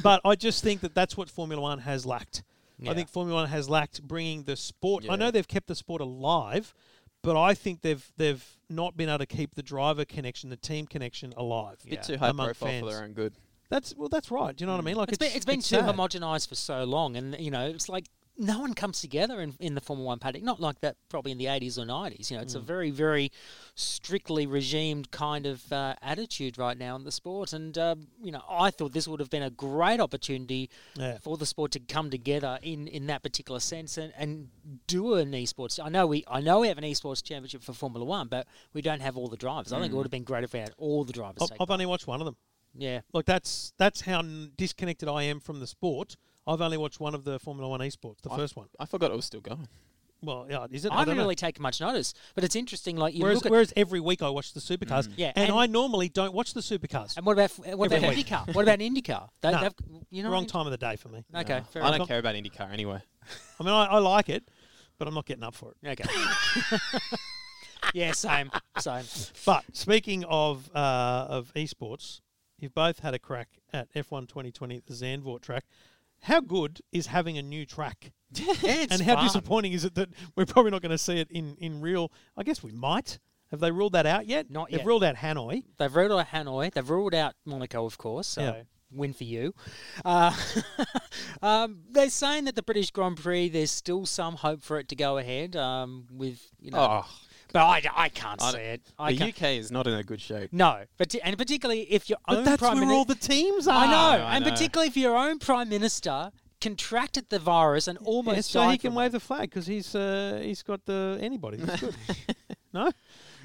[0.03, 2.42] but I just think that that's what Formula One has lacked.
[2.79, 2.92] Yeah.
[2.92, 5.05] I think Formula One has lacked bringing the sport.
[5.09, 6.74] I know they've kept the sport alive,
[7.29, 10.87] but I think they've they've not been able to keep the driver connection, the team
[10.87, 11.77] connection alive.
[11.87, 12.87] bit too high among profile fans.
[12.87, 13.35] for their own good.
[13.69, 14.57] That's well, that's right.
[14.57, 14.87] Do you know what I mm.
[14.87, 14.97] mean?
[14.97, 18.07] Like it's been it's been too homogenized for so long, and you know, it's like
[18.40, 20.42] no one comes together in, in the Formula One paddock.
[20.42, 22.31] Not like that, probably in the eighties or nineties.
[22.31, 22.59] You know, it's Mm.
[22.59, 23.33] a very very
[23.74, 28.42] strictly regimed kind of uh, attitude right now in the sport, and uh, you know,
[28.48, 31.18] I thought this would have been a great opportunity Yeah.
[31.18, 34.48] for the sport to come together in, in that particular sense and, and
[34.87, 35.79] do an esports.
[35.83, 38.83] I know we I know we have an esports championship for Formula One, but we
[38.83, 39.72] don't have all the drivers.
[39.72, 41.42] I think it would have been great if we had all the drivers.
[41.42, 42.37] I've, I've only watched one of them.
[42.74, 43.01] yeah.
[43.12, 44.22] Like that's that's how
[44.57, 46.16] disconnected I am from the sport.
[46.49, 48.67] I've only watched one of the Formula One esports, the I- first one.
[48.81, 49.69] I forgot it was still going.
[50.21, 50.91] Well, yeah, is it?
[50.91, 51.23] I I haven't don't know.
[51.23, 52.97] really taken much notice, but it's interesting.
[52.97, 55.57] Like you Whereas, look at whereas every week I watch the supercars, Yeah, and, and-
[55.57, 57.17] I normally don't watch the supercars.
[57.17, 58.27] And what about what Every about week.
[58.27, 58.53] IndyCar?
[58.53, 59.29] What about IndyCar?
[59.43, 59.71] They, No.
[60.11, 61.25] you know, Wrong time of the day for me.
[61.33, 61.99] Okay, No, fair I enough.
[61.99, 63.01] don't care about IndyCar anyway.
[63.61, 64.49] I mean, I, I like it,
[64.99, 65.89] but I'm not getting up for it.
[66.01, 66.79] Okay.
[67.95, 69.05] yeah, same, same.
[69.47, 72.21] But speaking of uh, of esports,
[72.59, 75.65] you've both had a crack at F1 2020 at the Zandvoort track.
[76.22, 78.12] How good is having a new track
[78.62, 79.24] Yeah, and how fun.
[79.24, 82.12] disappointing is it that we're probably not going to see it in, in real?
[82.37, 83.18] I guess we might.
[83.50, 84.50] Have they ruled that out yet?
[84.50, 84.87] Not They've yet.
[84.87, 85.62] ruled out Hanoi.
[85.78, 86.70] They've ruled out Hanoi.
[86.72, 88.26] They've ruled out Monaco, of course.
[88.26, 88.62] So Yeah.
[88.90, 89.54] win for you.
[90.04, 90.35] Uh,
[91.42, 94.96] um, they're saying that the British Grand Prix, there's still some hope for it to
[94.96, 95.57] go ahead.
[95.57, 97.11] Um, with you know, Oh,
[97.53, 98.83] but I, I can't I see it.
[98.99, 99.37] I the can't.
[99.37, 100.53] UK is not in a good shape.
[100.53, 103.85] No, but and particularly if your But own that's prime where all the teams are.
[103.85, 104.51] I know, I and know.
[104.51, 106.31] particularly if your own prime minister
[106.61, 109.13] contracted the virus and almost Yeah, so he can wave it.
[109.13, 111.63] the flag because he's uh, he's got the antibodies.
[112.71, 112.91] No,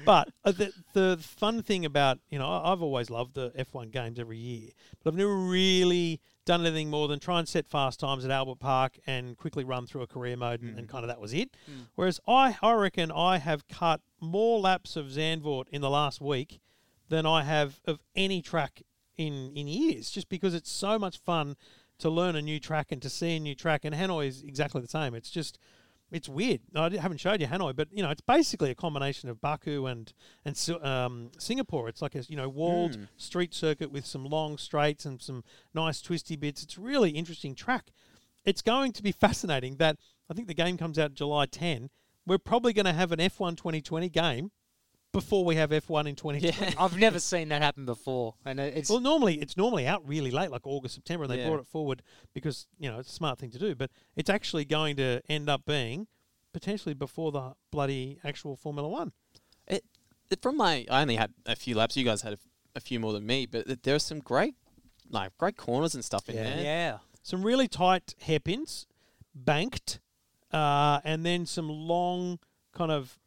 [0.04, 4.18] but uh, the the fun thing about you know I've always loved the F1 games
[4.18, 4.70] every year,
[5.02, 8.58] but I've never really done anything more than try and set fast times at Albert
[8.60, 11.56] Park and quickly run through a career mode and, and kind of that was it.
[11.94, 16.60] Whereas I I reckon I have cut more laps of Zandvoort in the last week
[17.08, 18.82] than I have of any track
[19.16, 21.56] in in years, just because it's so much fun
[21.98, 23.84] to learn a new track and to see a new track.
[23.84, 25.14] And Hanoi is exactly the same.
[25.14, 25.58] It's just
[26.10, 26.60] it's weird.
[26.74, 30.12] I haven't showed you Hanoi, but you know it's basically a combination of Baku and
[30.44, 31.88] and um, Singapore.
[31.88, 36.00] It's like a you know walled street circuit with some long straights and some nice
[36.00, 36.62] twisty bits.
[36.62, 37.90] It's a really interesting track.
[38.44, 39.76] It's going to be fascinating.
[39.76, 39.96] That
[40.30, 41.90] I think the game comes out July 10.
[42.26, 44.50] We're probably going to have an F1 2020 game
[45.14, 46.40] before we have F1 in 2020.
[46.40, 46.74] Yeah.
[46.78, 50.50] I've never seen that happen before, and it's Well, normally it's normally out really late,
[50.50, 51.48] like August, September, and they Yeah.
[51.48, 52.02] brought it forward
[52.34, 53.74] because you know it's a smart thing to do.
[53.74, 56.06] But it's actually going to end up being
[56.52, 59.12] potentially before the bloody actual Formula One.
[59.66, 59.84] It,
[60.30, 61.96] it- from my, I only had a few laps.
[61.96, 62.36] You guys had
[62.76, 64.54] a few more than me, but th- there are some great,
[65.08, 66.42] like great corners and stuff in Yeah.
[66.42, 66.62] there.
[66.64, 66.98] yeah.
[67.22, 68.86] Some really tight hairpins,
[69.34, 70.00] banked,
[70.52, 72.38] uh, and then some long
[72.72, 73.18] kind of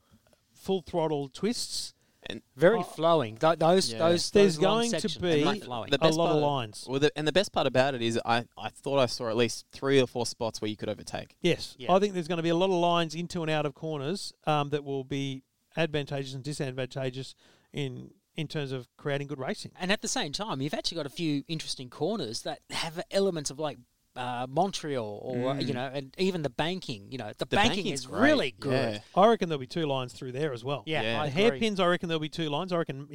[0.67, 1.93] full throttle twists.
[2.29, 2.83] And very Oh.
[2.83, 3.37] flowing.
[3.37, 3.99] Th- those Yeah.
[3.99, 5.91] those There's those going to be very flowing.
[5.91, 6.85] the a lot of lines.
[6.89, 9.37] Well, the, and the best part about it is, I, I thought I saw at
[9.37, 11.37] least three or four spots where you could overtake.
[11.39, 11.93] Yes, Yeah.
[11.93, 14.33] I think there's going to be a lot of lines into and out of corners
[14.45, 15.43] um, that will be
[15.77, 17.33] advantageous and disadvantageous
[17.71, 19.71] in in terms of creating good racing.
[19.79, 23.49] And at the same time, you've actually got a few interesting corners that have elements
[23.49, 23.77] of like
[24.17, 27.07] uh, Montreal or you know, and even the banking.
[27.11, 28.93] You know, the, The banking banking's is great, really good.
[28.95, 28.99] yeah.
[29.15, 30.83] I reckon there'll be two lines through there as well.
[30.85, 31.21] Yeah, Yeah.
[31.21, 32.73] I hairpins, I reckon there'll be two lines.
[32.73, 33.07] I reckon,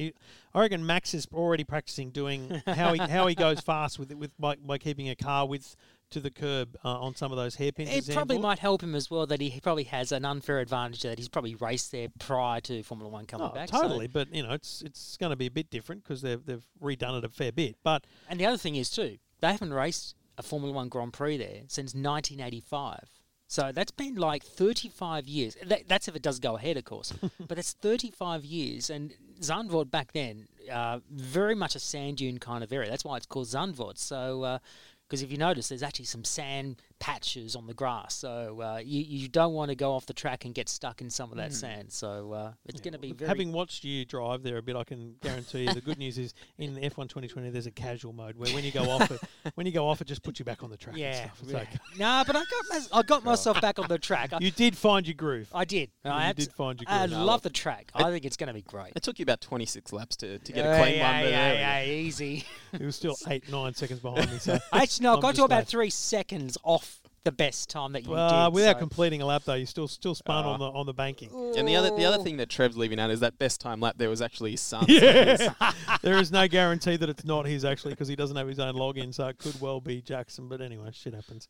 [0.53, 4.17] I reckon Max is already practicing doing how he how he goes fast with it
[4.17, 5.75] with by, by keeping a car with
[6.09, 7.89] to the curb uh, on some of those hairpins.
[7.89, 11.01] It at probably might help him as well that he probably has an unfair advantage
[11.01, 13.69] that he's probably raced there prior to Formula One coming Oh, back.
[13.69, 16.45] so- totally, but you know it's it's going to be a bit different because they've
[16.45, 17.77] they've redone it a fair bit.
[17.83, 21.37] But And the other thing is too, they haven't raced a Formula One Grand Prix
[21.37, 22.99] there since 1985.
[23.47, 25.55] So that's been like 35 years.
[25.65, 27.13] That, that's if it does go ahead, of course.
[27.47, 32.63] but it's 35 years, and Zandvoort back then, uh, very much a sand dune kind
[32.63, 32.89] of area.
[32.89, 33.97] That's why it's called Zandvoort.
[33.97, 34.59] So,
[35.07, 38.15] because if you notice, there's actually some sand patches on the grass.
[38.15, 41.09] So uh, you you don't want to go off the track and get stuck in
[41.09, 41.91] some of that sand.
[41.91, 43.27] So uh, it's going to be very.
[43.27, 46.33] having watched you drive there a bit, I can guarantee you the good news is
[46.57, 49.19] in F1 2020 there's a casual mode where when you go off it,
[49.55, 50.93] when you go off it just puts you back on the track.
[50.93, 51.39] and yeah, stuff.
[51.43, 51.57] It's yeah.
[51.57, 51.77] okay.
[51.99, 54.31] no, but I got my, I got myself back on the track.
[54.31, 55.49] I, You did find your groove.
[55.53, 55.89] I did.
[56.05, 57.01] you I did abs- find your groove.
[57.01, 57.19] I groove.
[57.19, 57.91] love the track.
[57.93, 58.93] I think it's going to be great.
[58.95, 61.23] It took you about 26 laps to, to get yeah, a clean yeah, one.
[61.23, 62.45] but yeah, there yeah, easy.
[62.71, 64.37] It was still eight, nine seconds behind me.
[64.37, 65.67] So Actually, no, I got to about glad.
[65.67, 66.92] three seconds off
[67.23, 68.53] the best time that you Uh, did.
[68.53, 70.69] without so- completing a lap though, you still still spun on Ah.
[70.71, 71.29] the on the banking.
[71.57, 73.95] And the other the other thing that Trev's leaving out is that best time lap
[73.97, 74.85] there was actually his son.
[74.89, 75.53] Yeah,
[76.01, 78.75] there is no guarantee that it's not his actually because he doesn't have his own
[78.75, 80.49] login, so it could well be Jackson.
[80.49, 81.47] But anyway, shit happens.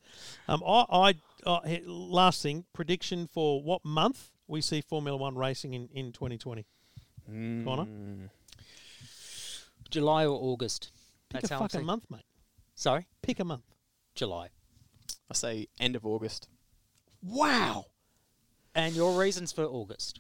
[0.47, 1.13] Um, I, I
[1.49, 6.65] uh, last thing prediction for what month we see Formula One racing in in 2020.
[7.25, 7.86] Conor?
[7.86, 8.29] Mm.
[9.89, 10.91] July or August.
[11.29, 12.25] Pick That's a how fucking month, mate.
[12.75, 13.63] Sorry, Pick a month.
[14.15, 14.49] July.
[15.29, 16.47] I say end of August.
[17.21, 17.85] Wow.
[18.75, 20.19] And your reasons for August?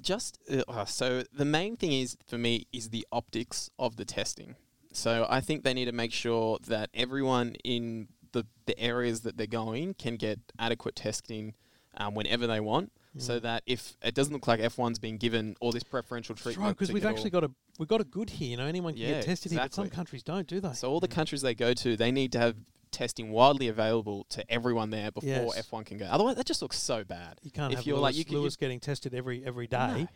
[0.00, 4.04] Just uh, uh, so the main thing is for me is the optics of the
[4.04, 4.56] testing.
[4.92, 9.36] So I think they need to make sure that everyone in the the areas that
[9.36, 11.54] they're going can get adequate testing
[11.96, 12.92] um, whenever they want.
[13.18, 16.64] So that if it doesn't look like F1's being given all this preferential That's treatment,
[16.64, 18.50] right, because we've actually got a we've got a good here.
[18.50, 20.72] You know, anyone can Yeah, get tested here, but some countries don't, do they?
[20.74, 22.54] So all the countries they go to, they need to have
[22.90, 25.68] testing widely available to everyone there before Yes.
[25.70, 26.06] F1 can go.
[26.06, 27.38] Otherwise, that just looks so bad.
[27.42, 29.76] you can't if have you're Lewis, like you can Lewis getting tested every every day
[30.02, 30.08] No.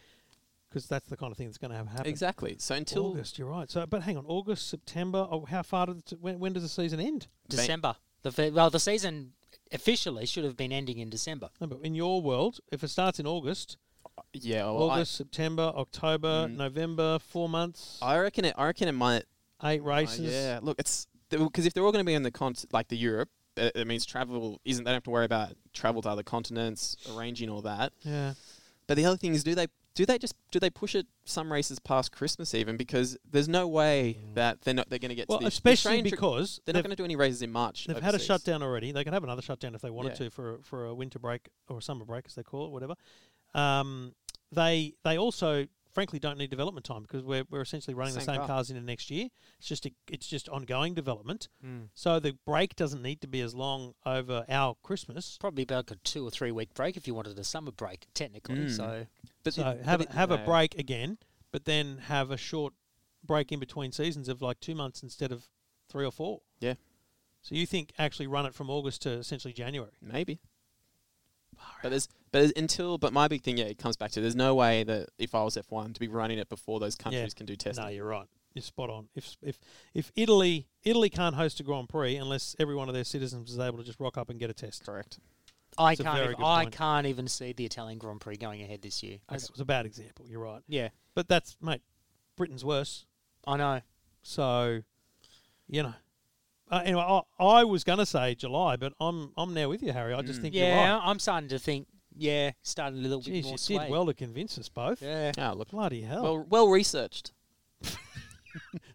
[0.69, 2.07] because that's the kind of thing that's going to happen.
[2.07, 2.57] exactly.
[2.59, 3.71] So until August, you're right.
[3.71, 5.27] So, but hang on, August, September.
[5.31, 7.29] Oh, how far did the, when, when does the season end?
[7.49, 7.97] December.
[8.23, 9.33] The fe- well, the season
[9.73, 11.51] officially should have been ending in December.
[11.61, 13.77] No, but in your world, if it starts in August,
[14.33, 16.57] yeah, well, I- August, September, October, Mm.
[16.57, 18.55] November, four months, I, reckon it.
[18.57, 19.25] I reckon it might.
[19.63, 20.33] eight uh, races.
[20.33, 23.29] yeah, look, it's because if they're all going to be in the like the Europe,
[23.57, 24.85] it it means travel isn't.
[24.85, 27.93] They don't have to worry about travel to other continents, arranging all that.
[28.03, 28.35] Yeah.
[28.87, 31.53] But the other thing is, do they do they just do they push it some
[31.53, 35.29] races past Christmas even because there's no way that they're not they're going to get
[35.29, 37.87] Well, to the especially tri- because they're not going to do any races in March.
[37.87, 38.93] They've had a shutdown already.
[38.93, 40.27] They can have another shutdown if they wanted Yeah.
[40.27, 42.95] to for for a winter break or a summer break, as they call it, whatever.
[43.55, 44.15] Um,
[44.53, 48.35] they they also, frankly, don't need development time because we're, we're essentially running the Same
[48.35, 48.47] same car.
[48.49, 49.29] cars into next year.
[49.59, 51.49] It's just a, it's just ongoing development.
[51.65, 51.89] Mm.
[51.95, 55.39] So the break doesn't need to be as long over our Christmas.
[55.41, 58.57] Probably about a two or three week break if you wanted a summer break, technically.
[58.67, 58.77] Mm.
[58.77, 59.07] So
[59.45, 60.45] But so it- have but a, it- have a no.
[60.45, 61.19] break again,
[61.53, 62.75] but then have a short
[63.25, 65.49] break in between seasons of like two months instead of
[65.89, 66.41] three or four.
[66.61, 66.75] Yeah.
[67.41, 69.93] So you think actually run it from August to essentially January?
[70.03, 70.41] Maybe.
[71.83, 74.55] But there's but until but my big thing yeah it comes back to there's no
[74.55, 77.55] way that if I was F1 to be running it before those countries can do
[77.57, 77.85] testing.
[77.85, 78.27] No, you're right.
[78.55, 79.09] You're spot on.
[79.15, 79.59] If if
[79.95, 83.59] if Italy Italy can't host a Grand Prix unless every one of their citizens is
[83.59, 84.85] able to just rock up and get a test.
[84.85, 85.19] Correct.
[85.79, 86.19] I It's can't.
[86.31, 86.73] Even, I point.
[86.77, 89.15] can't even see the Italian Grand Prix going ahead this year.
[89.15, 90.27] Okay, That's- it was a bad example.
[90.29, 90.63] You're right.
[90.69, 91.83] Yeah, But that's mate,
[92.37, 93.07] Britain's worse.
[93.47, 93.81] I know.
[94.23, 94.83] So,
[95.69, 95.95] you know.
[96.71, 99.93] Uh, anyway, I, I was going to say July, but I'm I'm now with you,
[99.93, 100.15] Harry.
[100.15, 100.43] I just Mm.
[100.43, 101.03] think you're Yeah, right.
[101.05, 101.89] I'm starting to think.
[102.17, 103.79] Yeah, starting a little bit more you sway.
[103.79, 105.03] did well to convince us both.
[105.03, 105.33] Yeah.
[105.37, 106.23] Yeah, look Bloody hell.
[106.23, 107.33] well well researched.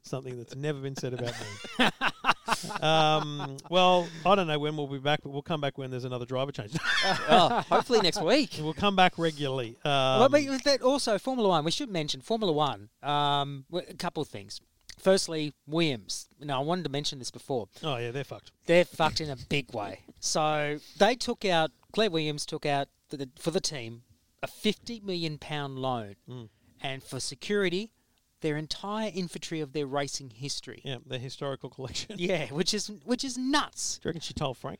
[0.03, 1.33] Something that's never been said about
[1.79, 1.85] me.
[2.81, 6.05] um, well, I don't know when we'll be back, but we'll come back when there's
[6.05, 6.75] another driver change.
[7.29, 8.51] oh, hopefully next week.
[8.61, 9.77] we'll come back regularly.
[9.83, 11.65] Um, well, but that also Formula One.
[11.65, 12.89] We should mention Formula One.
[13.03, 14.61] Um, w- a couple of things.
[14.97, 16.27] Firstly, Williams.
[16.41, 17.67] Now, I wanted to mention this before.
[17.83, 18.51] oh, yeah, they're fucked.
[18.65, 20.01] They're fucked in a big way.
[20.19, 24.03] So they took out Claire Williams took out the, for the team
[24.41, 26.49] a fifty million pound loan, Mm.
[26.81, 27.91] and for security,
[28.41, 30.81] their entire infantry of their racing history.
[30.85, 32.15] Yeah, their historical collection.
[32.19, 33.99] Yeah, which is which is nuts.
[34.01, 34.79] Do you reckon she told Frank?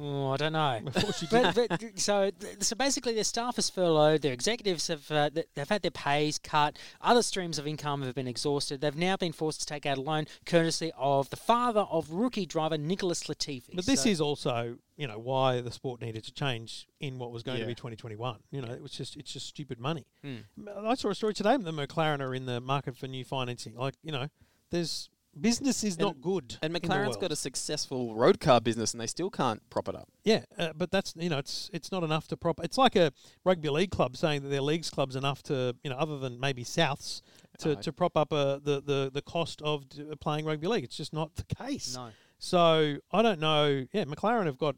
[0.00, 0.80] Oh, I don't know.
[0.84, 1.54] Before she did.
[1.54, 2.30] but, but so
[2.60, 4.22] so basically, their staff is furloughed.
[4.22, 6.76] Their executives have uh, they've had their pays cut.
[7.00, 8.80] Other streams of income have been exhausted.
[8.80, 12.46] They've now been forced to take out a loan, courtesy of the father of rookie
[12.46, 13.74] driver Nicholas Latifi.
[13.74, 17.32] But this So- is also, you know, why the sport needed to change in what
[17.32, 18.38] was going to be 2021.
[18.50, 20.06] You know, it was just it's just stupid money.
[20.22, 20.68] Hmm.
[20.84, 23.74] I saw a story today that the McLaren are in the market for new financing.
[23.74, 24.28] Like, you know,
[24.70, 25.08] there's
[25.40, 26.56] business is not good.
[26.62, 30.08] And McLaren's got a successful road car business and they still can't prop it up.
[30.24, 32.60] Yeah, uh, but that's you know it's it's not enough to prop.
[32.62, 33.12] It's like a
[33.44, 36.64] rugby league club saying that their leagues club's enough to you know other than maybe
[36.64, 37.22] Souths
[37.58, 40.84] to, Uh, to prop up uh, the, the the cost of d- playing rugby league.
[40.84, 41.94] It's just not the case.
[41.96, 42.10] no.
[42.38, 43.86] So I don't know.
[43.92, 44.76] Yeah, McLaren have got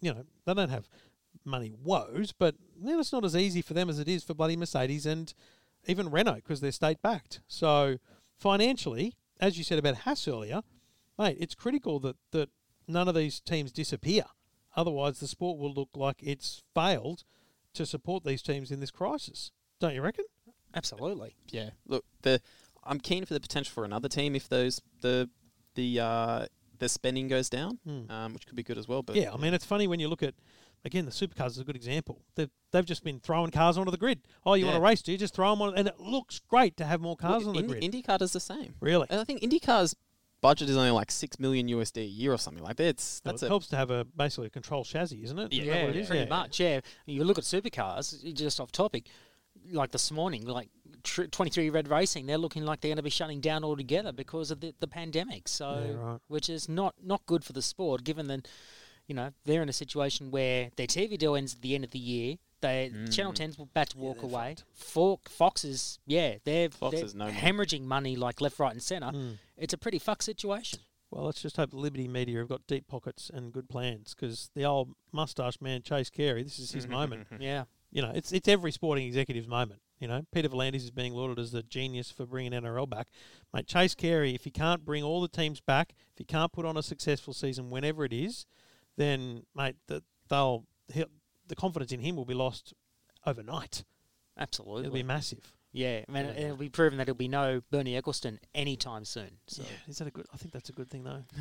[0.00, 0.88] you know they don't have
[1.44, 4.34] money woes, but you know, it's not as easy for them as it is for
[4.34, 5.32] bloody Mercedes and
[5.86, 7.40] even Renault because they're state backed.
[7.48, 7.96] So
[8.38, 10.62] financially, as you said about Haas earlier,
[11.18, 12.50] mate, it's critical that that
[12.86, 14.24] none of these teams disappear.
[14.76, 17.24] Otherwise, the sport will look like it's failed
[17.74, 19.50] to support these teams in this crisis.
[19.80, 20.24] Don't you reckon?
[20.74, 21.34] Absolutely.
[21.50, 21.70] Yeah.
[21.86, 22.40] Look, the
[22.84, 25.28] I'm keen for the potential for another team if those the
[25.74, 26.46] the uh,
[26.78, 28.10] the spending goes down, Hmm.
[28.10, 29.02] um, which could be good as well.
[29.02, 30.34] But Yeah, I mean, it's funny when you look at,
[30.84, 32.22] again, the supercars is a good example.
[32.36, 34.20] They've, they've just been throwing cars onto the grid.
[34.46, 35.02] Oh, you want to race?
[35.02, 35.76] Do you just throw them on?
[35.76, 38.06] And it looks great to have more cars on the Indy, grid.
[38.06, 38.74] IndyCar does the same.
[38.80, 39.06] really?
[39.10, 39.94] And I think IndyCar's
[40.40, 42.84] budget is only like six million USD a year or something like that.
[42.86, 45.52] It's Well, that's it a helps to have a basically a control chassis, isn't it?
[45.52, 46.06] Yeah, what it is?
[46.08, 46.28] pretty Yeah.
[46.30, 46.58] much.
[46.60, 48.32] Yeah, you look at supercars.
[48.34, 49.08] Just off topic,
[49.70, 50.70] like this morning, like
[51.02, 54.50] tr- 23 Red Racing, they're looking like they're going to be shutting down altogether because
[54.50, 55.46] of the, the pandemic.
[55.46, 56.20] So, Yeah, right.
[56.28, 58.48] which is not not good for the sport, given that
[59.10, 61.90] you know they're in a situation where their TV deal ends at the end of
[61.90, 62.36] the year.
[62.60, 64.54] They Channel 10's about to walk away.
[64.72, 67.34] Fo- Fox is yeah, they're, Fox they're is no more.
[67.34, 69.08] hemorrhaging money like left, right, and centre.
[69.08, 69.38] Mm.
[69.56, 70.78] It's a pretty fuck situation.
[71.10, 74.64] Well, let's just hope Liberty Media have got deep pockets and good plans because the
[74.64, 77.26] old mustache man, Chase Carey, this is his moment.
[77.40, 79.80] Yeah, You know, it's it's every sporting executive's moment.
[79.98, 83.08] You know, Peter V'landys is being lauded as the genius for bringing NRL back.
[83.52, 86.64] Mate, Chase Carey, if he can't bring all the teams back, if he can't put
[86.64, 88.46] on a successful season whenever it is,
[88.96, 92.74] then mate, that they'll the confidence in him will be lost
[93.26, 93.84] overnight.
[94.38, 94.82] absolutely.
[94.82, 95.52] It'll be massive.
[95.72, 96.32] Yeah, I mean, Yeah.
[96.32, 99.30] it'll be proven that it'll be no Bernie Ecclestone anytime soon.
[99.46, 99.62] So.
[99.62, 100.26] Yeah, is that a good?
[100.34, 101.24] I think that's a good thing though.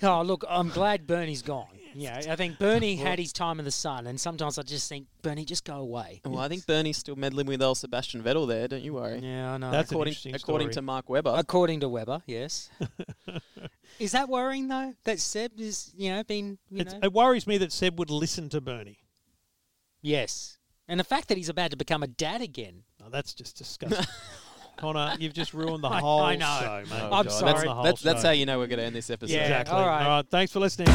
[0.00, 1.66] Oh, look, I'm glad Bernie's gone.
[1.94, 5.06] Yeah, I think Bernie had his time in the sun, and sometimes I just think,
[5.22, 6.20] Bernie, just go away.
[6.24, 8.68] well, I think Bernie's still meddling with old Sebastian Vettel there.
[8.68, 9.18] Don't you worry.
[9.18, 9.70] Yeah, I know.
[9.72, 10.74] That's according interesting according story.
[10.74, 11.34] to Mark Webber.
[11.36, 12.70] According to Webber, yes.
[13.98, 14.94] is that worrying though?
[15.04, 18.10] That Seb is, you know, been, you It's, know, it worries me that Seb would
[18.10, 18.98] listen to Bernie.
[20.02, 22.84] yes, and the fact that he's about to become a dad again.
[23.08, 24.04] No, that's just disgusting.
[24.76, 26.58] Conor, you've just ruined the whole I know.
[26.60, 27.02] show, mate.
[27.10, 27.66] I'm sorry.
[27.66, 29.34] That's, That's, that's how you know we're going to end this episode.
[29.34, 29.42] Yeah.
[29.42, 29.74] Exactly.
[29.76, 30.02] all right.
[30.04, 30.26] All right.
[30.30, 30.88] Thanks for listening.